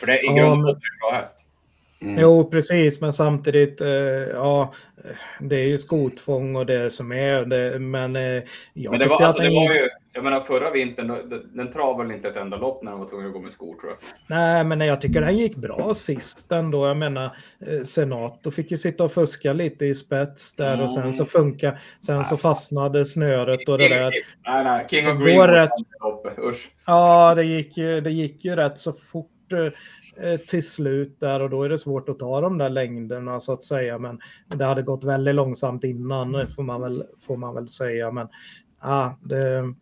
[0.00, 1.38] För det är i grund och botten en bra häst.
[2.02, 2.20] Mm.
[2.20, 3.88] Jo, precis, men samtidigt, eh,
[4.34, 4.72] ja,
[5.40, 8.42] det är ju skotfång och det som är det, men eh,
[8.72, 12.16] jag men det var, alltså, det var ju, jag menar förra vintern, den travade väl
[12.16, 13.98] inte ett enda lopp när de var tvungna att gå med skor tror jag.
[14.26, 16.86] Nej, men jag tycker den gick bra sist ändå.
[16.86, 17.24] Jag menar,
[17.66, 20.84] eh, Senato fick ju sitta och fuska lite i spets där mm.
[20.84, 22.24] och sen så funkar, sen nej.
[22.24, 24.12] så fastnade snöret och det där.
[24.46, 25.70] Nej, nej, King of Green rätt.
[26.86, 29.31] Ja, det gick, ju, det gick ju rätt så fort
[30.48, 33.64] till slut där och då är det svårt att ta de där längderna så att
[33.64, 33.98] säga.
[33.98, 38.10] Men det hade gått väldigt långsamt innan får man väl, får man väl säga.
[38.10, 38.28] Men
[38.80, 39.74] ja, det,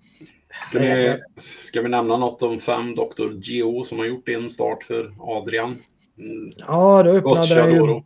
[0.64, 3.32] Ska vi, ska vi nämna något om fem Dr.
[3.42, 5.78] Geo som har gjort en start för Adrian?
[6.18, 6.52] Mm.
[6.56, 8.02] Ja, det öppnade ju.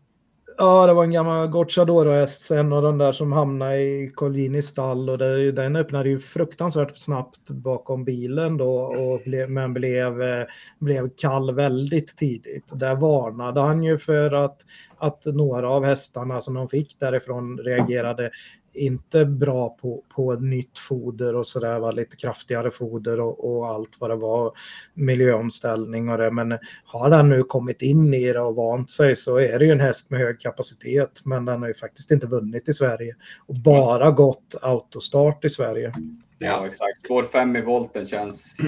[0.56, 5.10] Ja, det var en gammal Gocciadoro-häst, en av de där som hamnade i Colginis stall
[5.10, 10.46] och det, den öppnade ju fruktansvärt snabbt bakom bilen då och ble, men blev, eh,
[10.78, 12.72] blev kall väldigt tidigt.
[12.74, 14.56] Där varnade han ju för att,
[14.98, 18.30] att några av hästarna som de fick därifrån reagerade
[18.74, 23.96] inte bra på, på nytt foder och sådär, var lite kraftigare foder och, och, allt
[23.98, 24.52] vad det var,
[24.94, 26.30] miljöomställning och det.
[26.30, 29.72] Men har den nu kommit in i det och vant sig så är det ju
[29.72, 31.20] en häst med hög kapacitet.
[31.24, 33.16] Men den har ju faktiskt inte vunnit i Sverige
[33.46, 35.94] och bara gått autostart i Sverige.
[36.38, 37.04] Ja, exakt.
[37.04, 38.56] Spår 5 i volten känns...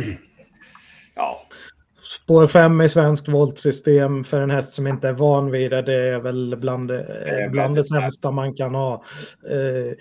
[1.19, 1.41] Ja,
[2.07, 5.95] Spår 5 i svenskt voltsystem för en häst som inte är van vid det, det
[5.95, 9.03] är väl bland, det, bland det sämsta man kan ha.
[9.51, 9.97] Eh,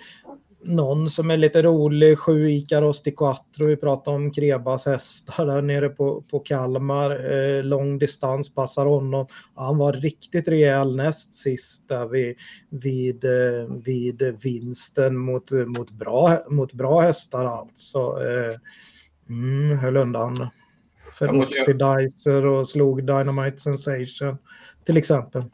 [0.64, 5.62] någon som är lite rolig, sju Icaros di Quattro, vi pratar om Krebas hästar där
[5.62, 7.32] nere på, på Kalmar.
[7.32, 9.26] Eh, lång distans passar honom.
[9.54, 12.36] Han var riktigt rejäl näst sist där vid,
[12.70, 17.98] vid, eh, vid vinsten mot, mot, bra, mot bra hästar alltså.
[17.98, 18.56] Eh,
[19.28, 20.48] mm, höll undan
[21.18, 24.38] för Oxidizer och slog Dynamite Sensation
[24.84, 25.44] till exempel.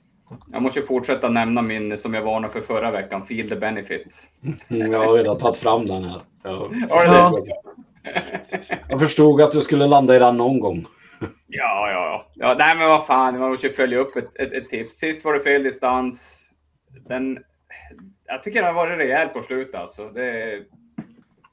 [0.52, 4.28] Jag måste fortsätta nämna min som jag varnade för förra veckan, Feel the Benefit.
[4.70, 6.20] Mm, jag har redan tagit fram den här.
[6.42, 7.42] Jag, ja.
[8.88, 10.86] jag förstod att du skulle landa i den någon gång.
[11.46, 12.26] Ja, ja, ja.
[12.34, 14.94] ja nej, men vad fan, man måste följa upp ett, ett, ett tips.
[14.94, 16.38] Sist var det fel distans.
[17.08, 17.38] Den,
[18.26, 20.08] jag tycker den har varit rejäl på slutet alltså.
[20.08, 20.58] Det,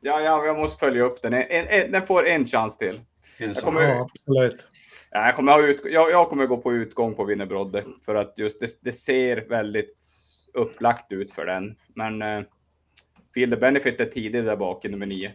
[0.01, 1.33] Ja, ja, jag måste följa upp den.
[1.33, 3.01] En, en, den får en chans till.
[3.39, 4.67] Jag kommer, ja, absolut.
[5.11, 8.67] Jag, kommer ut, jag, jag kommer gå på utgång på Winnerbrodde för att just det,
[8.81, 9.97] det, ser väldigt
[10.53, 11.75] upplagt ut för den.
[11.95, 12.41] Men eh,
[13.33, 15.33] Field Benefit är tidig där bak i nummer nio.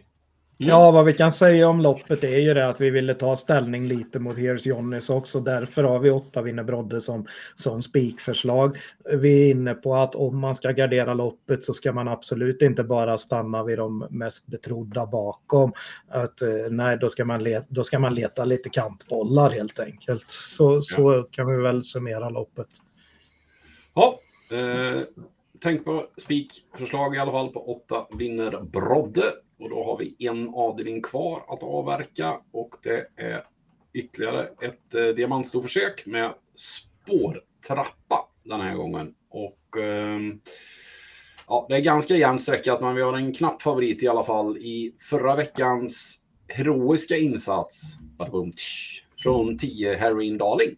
[0.57, 3.87] Ja, vad vi kan säga om loppet är ju det att vi ville ta ställning
[3.87, 5.39] lite mot Here's Johnnys också.
[5.39, 7.25] Därför har vi åtta Winnerbrodde som,
[7.55, 8.77] som spikförslag.
[9.13, 12.83] Vi är inne på att om man ska gardera loppet så ska man absolut inte
[12.83, 15.73] bara stanna vid de mest betrodda bakom.
[16.07, 20.25] Att, eh, nej, då ska, man leta, då ska man leta lite kantbollar helt enkelt.
[20.27, 22.67] Så, så kan vi väl summera loppet.
[23.93, 24.19] Ja,
[24.51, 25.01] eh,
[25.63, 29.23] tänk på spikförslag i alla fall på åtta vinner Brodde.
[29.59, 33.43] Och då har vi en avdelning kvar att avverka och det är
[33.93, 39.13] ytterligare ett eh, diamantstorförsök med spårtrappa den här gången.
[39.29, 40.19] Och eh,
[41.47, 44.57] ja, det är ganska jämn sträckat men vi har en knapp favorit i alla fall
[44.57, 47.81] i förra veckans heroiska insats.
[49.23, 50.75] Från 10 Heroin Darling.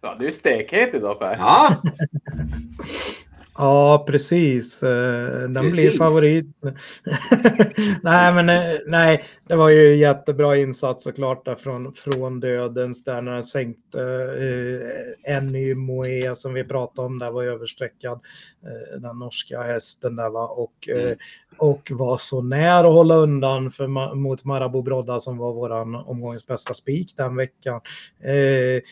[0.00, 1.36] Ja, du är stekhet idag Per.
[1.36, 1.82] Ja.
[3.58, 4.82] Ja, precis.
[4.82, 5.80] Eh, den precis.
[5.80, 6.46] blir favorit.
[8.02, 13.22] nej, men eh, nej, det var ju jättebra insats såklart där från, från dödens där
[13.22, 14.02] när den sänkte
[14.38, 18.20] eh, Enny Moe som vi pratade om där var översträckad.
[18.62, 21.06] Eh, den norska hästen där va och, mm.
[21.06, 21.16] eh,
[21.56, 26.46] och var så nära att hålla undan för, mot Marabou Brodda som var våran omgångens
[26.46, 27.80] bästa spik den veckan.
[28.20, 28.82] Eh,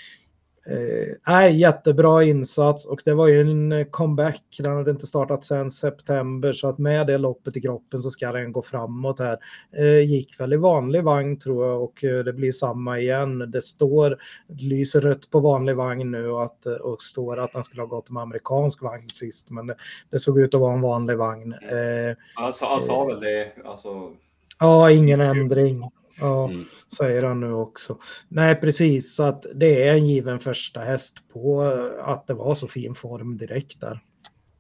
[0.67, 4.43] Eh, jättebra insats och det var ju en comeback.
[4.59, 8.33] Den hade inte startat sedan september så att med det loppet i kroppen så ska
[8.33, 9.39] den gå framåt här.
[9.77, 13.51] Eh, gick väl i vanlig vagn tror jag och eh, det blir samma igen.
[13.51, 14.19] Det står,
[14.59, 18.11] lyser rött på vanlig vagn nu och, att, och står att den skulle ha gått
[18.11, 19.75] med amerikansk vagn sist men det,
[20.11, 21.53] det såg ut att vara en vanlig vagn.
[21.53, 24.11] Eh, han sa väl det, alltså.
[24.59, 25.91] Ja, ingen ändring.
[26.21, 26.65] Ja, mm.
[26.97, 27.99] säger han nu också.
[28.29, 29.15] Nej, precis.
[29.15, 31.61] Så att det är en given första häst på
[32.03, 34.01] att det var så fin form direkt där.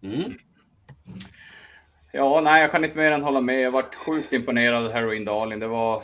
[0.03, 0.32] Mm.
[2.12, 3.61] Ja, nej, jag kan inte mer än hålla med.
[3.61, 5.61] Jag varit sjukt imponerad av Heroin Darling.
[5.61, 6.03] Det var,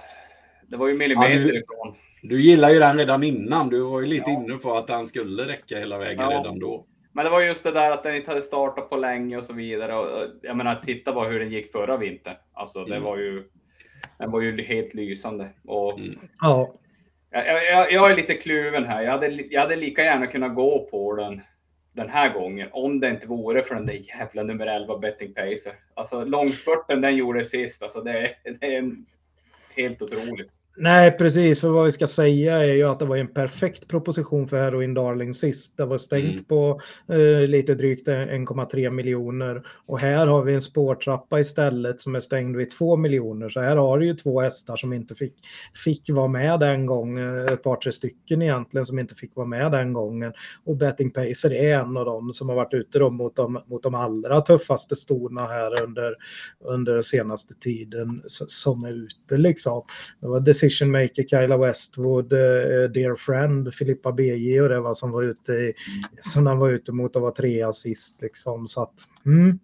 [0.66, 1.94] det var ju millimeter ja, du, ifrån.
[2.22, 3.68] Du gillar ju den redan innan.
[3.68, 4.42] Du var ju lite ja.
[4.42, 6.38] inne på att den skulle räcka hela vägen ja.
[6.38, 6.86] redan då.
[7.12, 9.52] Men det var just det där att den inte hade startat på länge och så
[9.52, 9.94] vidare.
[9.94, 10.08] Och,
[10.42, 12.34] jag menar, titta bara hur den gick förra vintern.
[12.52, 13.02] Alltså, det mm.
[13.02, 13.42] var ju
[14.18, 15.48] den var ju helt lysande.
[15.64, 16.18] Och mm.
[16.40, 16.74] ja.
[17.30, 19.02] jag, jag, jag, är lite kluven här.
[19.02, 21.40] Jag hade, jag hade lika gärna kunnat gå på den
[21.96, 25.72] den här gången om det inte vore för den där jävla nummer 11 betting pacer.
[25.94, 29.06] Alltså långspurten den gjorde sist, alltså det, det är en,
[29.76, 30.58] helt otroligt.
[30.78, 31.60] Nej, precis.
[31.60, 34.94] För vad vi ska säga är ju att det var en perfekt proposition för Heroin
[34.94, 35.76] Darling sist.
[35.76, 36.44] Det var stängt mm.
[36.44, 39.66] på eh, lite drygt 1,3 miljoner.
[39.86, 43.48] Och här har vi en spårtrappa istället som är stängd vid 2 miljoner.
[43.48, 45.34] Så här har du ju två hästar som inte fick,
[45.84, 47.48] fick vara med den gången.
[47.48, 50.32] Ett par, tre stycken egentligen som inte fick vara med den gången.
[50.64, 53.82] Och Betting Pacer är en av dem som har varit ute då mot, de, mot
[53.82, 56.14] de allra tuffaste storna här under,
[56.60, 59.82] under senaste tiden som är ute liksom.
[60.20, 65.10] Det var Decision Maker, Kyla Westwood, uh, Dear Friend, Filippa BJ och det var som
[65.10, 65.74] var ute i,
[66.20, 68.66] som han var ute mot att vara trea sist liksom.
[68.66, 68.94] Så att,
[69.26, 69.58] mm,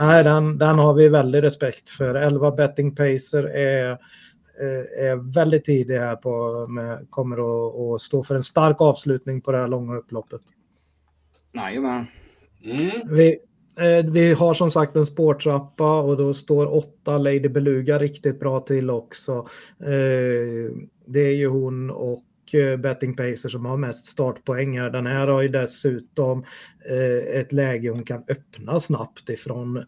[0.00, 2.14] nej, den, den har vi väldigt respekt för.
[2.14, 8.24] 11 betting pacer är eh, är väldigt tidig här på, med, kommer att, att stå
[8.24, 10.40] för en stark avslutning på det här långa upploppet.
[11.52, 12.06] Jajamän.
[12.64, 13.16] Mm.
[13.16, 13.47] Vi, Eh,
[13.78, 18.60] Eh, vi har som sagt en spårtrappa och då står åtta Lady Beluga riktigt bra
[18.60, 19.32] till också.
[19.80, 20.72] Eh,
[21.06, 24.90] det är ju hon och eh, Betting Pacer som har mest startpoäng här.
[24.90, 26.44] Den här har ju dessutom
[27.32, 29.84] ett läge hon kan öppna snabbt ifrån.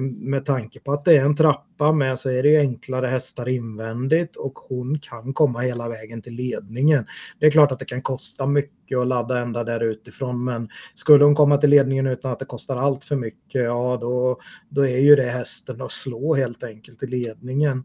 [0.00, 3.48] Med tanke på att det är en trappa med så är det ju enklare hästar
[3.48, 7.06] invändigt och hon kan komma hela vägen till ledningen.
[7.38, 10.44] Det är klart att det kan kosta mycket att ladda ända där utifrån.
[10.44, 14.40] Men skulle hon komma till ledningen utan att det kostar allt för mycket, ja då,
[14.68, 17.84] då är ju det hästen att slå helt enkelt i ledningen.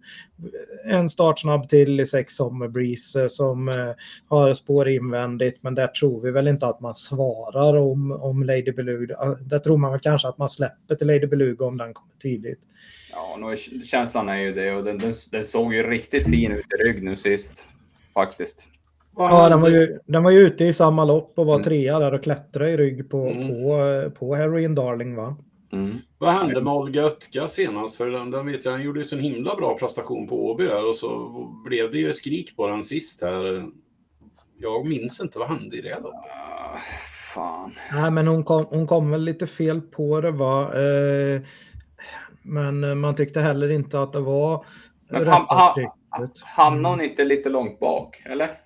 [0.85, 3.91] En startsnabb till i sex Summer Breeze som eh,
[4.27, 8.71] har spår invändigt, men där tror vi väl inte att man svarar om, om Lady
[8.71, 9.15] Beluga.
[9.23, 12.13] Eh, där tror man väl kanske att man släpper till Lady Beluga om den kommer
[12.21, 12.59] tidigt.
[13.11, 13.37] Ja,
[13.88, 17.03] känslan är ju det och den, den, den såg ju riktigt fin ut i rygg
[17.03, 17.67] nu sist
[18.13, 18.67] faktiskt.
[19.17, 21.63] Ja, den var, ju, den var ju ute i samma lopp och var mm.
[21.63, 23.47] trea där och klättrade i rygg på, mm.
[23.47, 25.35] på, på Heroin Darling va?
[25.71, 25.97] Mm.
[26.17, 27.97] Vad hände med Olga Ötka senast?
[27.97, 30.89] För den, den vet jag, han gjorde ju så himla bra prestation på Åby där
[30.89, 31.31] och så
[31.65, 33.65] blev det ju skrik på den sist här.
[34.57, 36.09] Jag minns inte vad hände i det då.
[36.09, 36.77] Uh,
[37.33, 37.71] fan.
[37.93, 40.63] Nej, men hon kom, hon kom väl lite fel på det va.
[40.63, 41.41] Eh,
[42.47, 44.65] men man tyckte heller inte att det var
[45.09, 45.75] men ham, ha,
[46.55, 48.59] Hamnade hon inte lite långt bak, eller?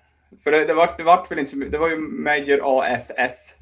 [0.44, 1.72] För det, det, var, det var väl inte så mycket.
[1.72, 3.54] Det var ju Major ASS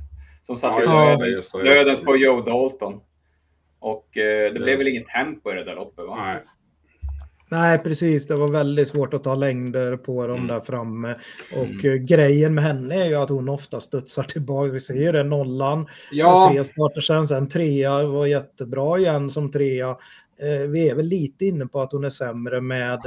[0.42, 1.16] som satte ja,
[1.64, 3.00] dödens på Joe Dalton.
[3.78, 6.16] Och eh, det blev väl inget tempo i det där loppet va?
[6.24, 6.36] Nej.
[7.50, 8.26] Nej, precis.
[8.26, 10.48] Det var väldigt svårt att ta längder på dem mm.
[10.48, 11.16] där framme.
[11.52, 11.92] Och mm.
[11.92, 14.72] Eh, grejen med henne är ju att hon ofta studsar tillbaka.
[14.72, 15.86] Vi ser det, nollan.
[16.10, 16.50] Ja.
[16.52, 19.96] Tre starter sen, sen trea var jättebra igen som trea.
[20.42, 23.00] Eh, vi är väl lite inne på att hon är sämre med,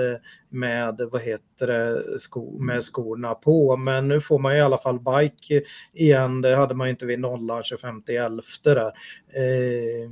[0.49, 3.77] med, vad heter det, sko, med skorna på.
[3.77, 5.63] Men nu får man i alla fall bike
[5.93, 6.41] igen.
[6.41, 8.77] Det hade man inte vid nollan 25 11 där.
[8.77, 10.09] Eh,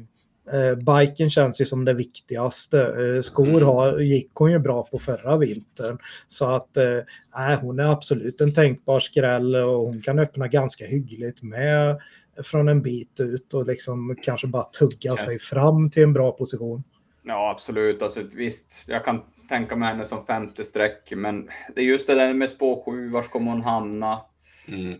[0.53, 2.81] eh, biken känns ju som det viktigaste.
[2.81, 3.63] Eh, skor mm.
[3.63, 5.97] har, gick hon ju bra på förra vintern.
[6.27, 11.43] Så att eh, hon är absolut en tänkbar skräll och hon kan öppna ganska hyggligt
[11.43, 12.01] med
[12.43, 16.83] från en bit ut och liksom kanske bara tugga sig fram till en bra position.
[17.23, 18.01] Ja, absolut.
[18.01, 22.15] Alltså, visst, jag kan tänka mig henne som femte streck, men det är just det
[22.15, 24.21] där med spår 7, var kommer hon hamna?
[24.67, 24.91] Mm.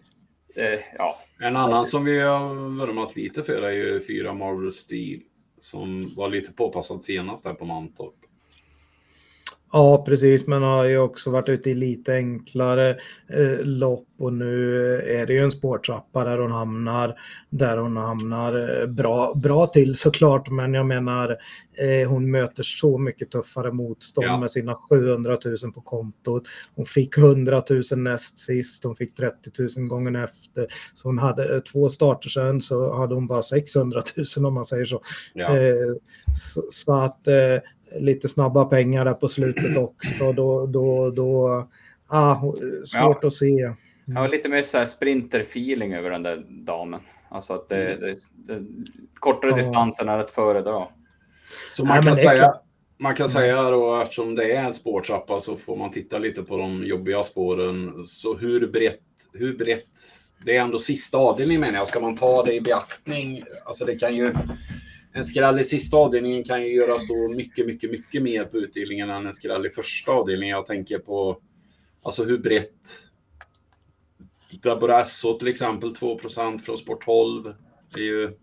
[0.55, 1.17] Eh, ja.
[1.39, 5.21] En annan som vi har vurmat lite för är ju fyra Marvel Steel
[5.62, 8.30] som var lite påpassad senast där på Mantorp.
[9.74, 12.89] Ja, precis, men har ju också varit ute i lite enklare
[13.30, 17.19] eh, lopp och nu är det ju en spårtrappa där hon hamnar,
[17.49, 21.38] där hon hamnar eh, bra, bra till såklart, men jag menar
[21.78, 24.39] eh, hon möter så mycket tuffare motstånd ja.
[24.39, 26.43] med sina 700 000 på kontot.
[26.76, 31.55] Hon fick 100 000 näst sist, hon fick 30 000 gången efter, så hon hade
[31.55, 34.01] eh, två starter sen så hade hon bara 600
[34.38, 35.01] 000 om man säger så.
[35.34, 35.57] Ja.
[35.57, 35.93] Eh,
[36.36, 37.57] så, så, att eh,
[37.99, 40.31] lite snabba pengar där på slutet också.
[40.31, 41.67] Då, då, då
[42.07, 42.41] ah,
[42.85, 43.27] svårt ja.
[43.27, 43.61] att se.
[43.61, 43.75] Mm.
[44.05, 46.99] Ja, lite mer så här sprinter-feeling över den där damen.
[47.29, 47.99] Alltså att det, mm.
[47.99, 48.15] det,
[48.53, 48.65] det
[49.19, 49.57] kortare ja.
[49.57, 50.87] distansen är ett föredra.
[51.69, 52.53] Så man, Nej, kan säga,
[52.97, 56.57] man kan säga då eftersom det är en spårtrappa så får man titta lite på
[56.57, 58.05] de jobbiga spåren.
[58.05, 58.99] Så hur brett,
[59.33, 59.85] hur brett,
[60.45, 63.43] det är ändå sista avdelningen menar jag, ska man ta det i beaktning?
[63.65, 64.33] Alltså det kan ju
[65.14, 69.09] en skräll i sista avdelningen kan ju göra så mycket, mycket, mycket mer på utdelningen
[69.09, 70.55] än en skräll i första avdelningen.
[70.55, 71.41] Jag tänker på
[72.01, 73.03] alltså hur brett
[74.64, 77.53] Daborasso till exempel 2% från sport 12.
[77.93, 78.38] Det är ju...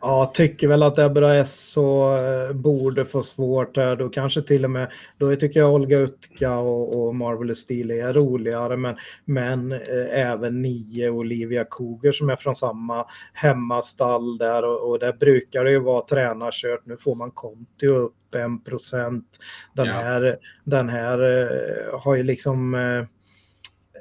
[0.00, 3.96] Ja, tycker väl att Ebra Esso eh, borde få svårt här.
[3.96, 8.12] Då kanske till och med, då tycker jag Olga Utka och, och Marvelous Steel är
[8.12, 8.76] roligare.
[8.76, 9.80] Men, men eh,
[10.10, 15.70] även Nio Olivia Koger som är från samma hemmastall där och, och där brukar det
[15.70, 16.86] ju vara tränarkört.
[16.86, 19.38] Nu får man Conti upp 1 procent.
[19.72, 19.92] Den, ja.
[19.92, 22.98] här, den här eh, har ju liksom eh,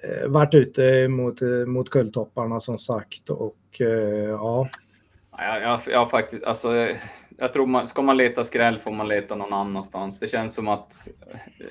[0.04, 3.56] eh varit ute mot, mot kulltopparna som sagt och
[4.30, 4.70] ja.
[5.38, 6.90] Ja, jag, jag faktiskt, alltså,
[7.38, 10.20] jag tror man, ska man leta skräll får man leta någon annanstans.
[10.20, 11.08] Det känns som att,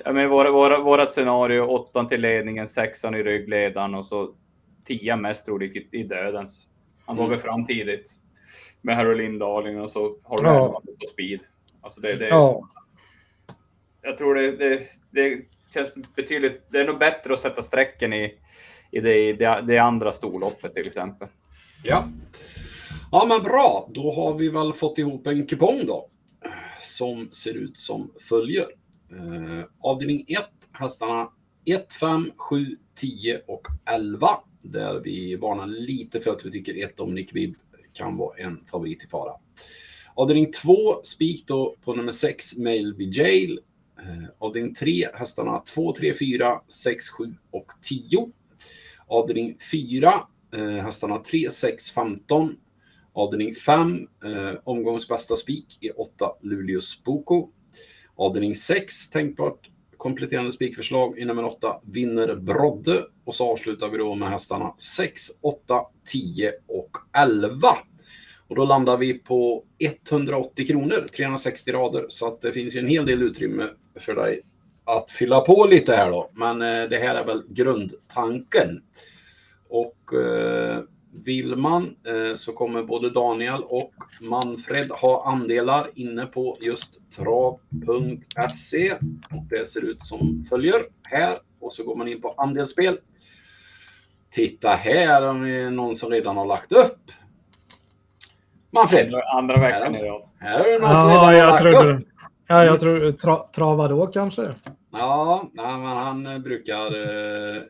[0.05, 4.35] jag menar, våra, våra, vårat scenario, åttan till ledningen, sexan i ryggledaren och så
[4.85, 6.67] tia mest troligt i, i dödens.
[7.05, 7.39] Han vågar mm.
[7.39, 8.11] fram tidigt
[8.81, 10.81] med Harolin Darling och så har du ja.
[11.01, 11.39] på speed.
[11.81, 12.69] Alltså det, det, ja.
[14.01, 15.41] Jag tror det, det, det
[15.73, 18.33] känns betydligt, det är nog bättre att sätta strecken i,
[18.91, 21.27] i det, det, det andra storloppet till exempel.
[21.83, 22.09] Ja.
[23.15, 26.09] Ja men bra, då har vi väl fått ihop en kupong då.
[26.81, 28.65] Som ser ut som följer.
[29.11, 30.39] Eh, avdelning 1,
[30.71, 31.29] hästarna
[31.65, 34.27] 1, 5, 7, 10 och 11.
[34.61, 37.55] Där vi varnar lite för att vi tycker 1 om Nick Bibb
[37.93, 39.33] kan vara en favorit i fara.
[40.15, 43.59] Avdelning 2, spik då på nummer 6, Mailby Jail.
[43.99, 48.31] Eh, avdelning 3, hästarna 2, 3, 4, 6, 7 och 10.
[49.07, 50.13] Avdelning 4,
[50.55, 52.57] eh, hästarna 3, 6, 15,
[53.15, 57.49] Avdelning 5, eh, omgångens bästa spik är 8 Luleås Boko.
[58.15, 63.05] Avdelning 6, tänkbart kompletterande spikförslag i nummer 8, Vinner Brodde.
[63.25, 67.67] Och så avslutar vi då med hästarna 6, 8, 10 och 11.
[68.47, 72.05] Och då landar vi på 180 kronor, 360 rader.
[72.09, 74.41] Så att det finns ju en hel del utrymme för dig
[74.83, 76.31] att fylla på lite här då.
[76.33, 78.81] Men eh, det här är väl grundtanken.
[79.69, 80.83] Och eh,
[81.23, 88.95] vill man eh, så kommer både Daniel och Manfred ha andelar inne på just trav.se.
[89.49, 92.97] Det ser ut som följer här och så går man in på andelsspel.
[94.31, 97.11] Titta här om det är någon som redan har lagt upp.
[98.71, 99.13] Manfred.
[99.35, 100.29] Andra veckan idag.
[100.39, 102.07] Här är det någon som redan har lagt trodde, upp.
[102.47, 104.55] Ja, jag tror tra, trava då kanske.
[104.91, 107.61] Ja, nej, men han brukar eh,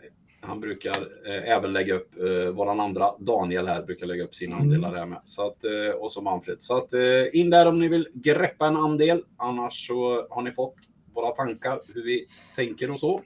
[0.46, 4.56] han brukar eh, även lägga upp, eh, våran andra Daniel här brukar lägga upp sina
[4.56, 4.68] mm.
[4.68, 5.22] andelar här med.
[5.24, 6.62] Så att, eh, och så Manfred.
[6.62, 9.24] Så att eh, in där om ni vill greppa en andel.
[9.38, 10.76] Annars så har ni fått
[11.14, 12.26] våra tankar hur vi
[12.56, 13.22] tänker och så.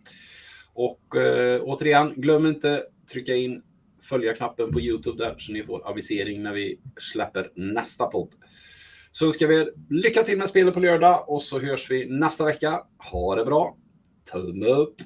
[0.73, 3.63] Och eh, återigen, glöm inte trycka in
[4.01, 8.29] följa-knappen på Youtube där så ni får avisering när vi släpper nästa podd.
[9.11, 12.45] Så önskar vi er lycka till med spelet på lördag och så hörs vi nästa
[12.45, 12.83] vecka.
[13.11, 13.77] Ha det bra!
[14.31, 15.01] Tumme upp!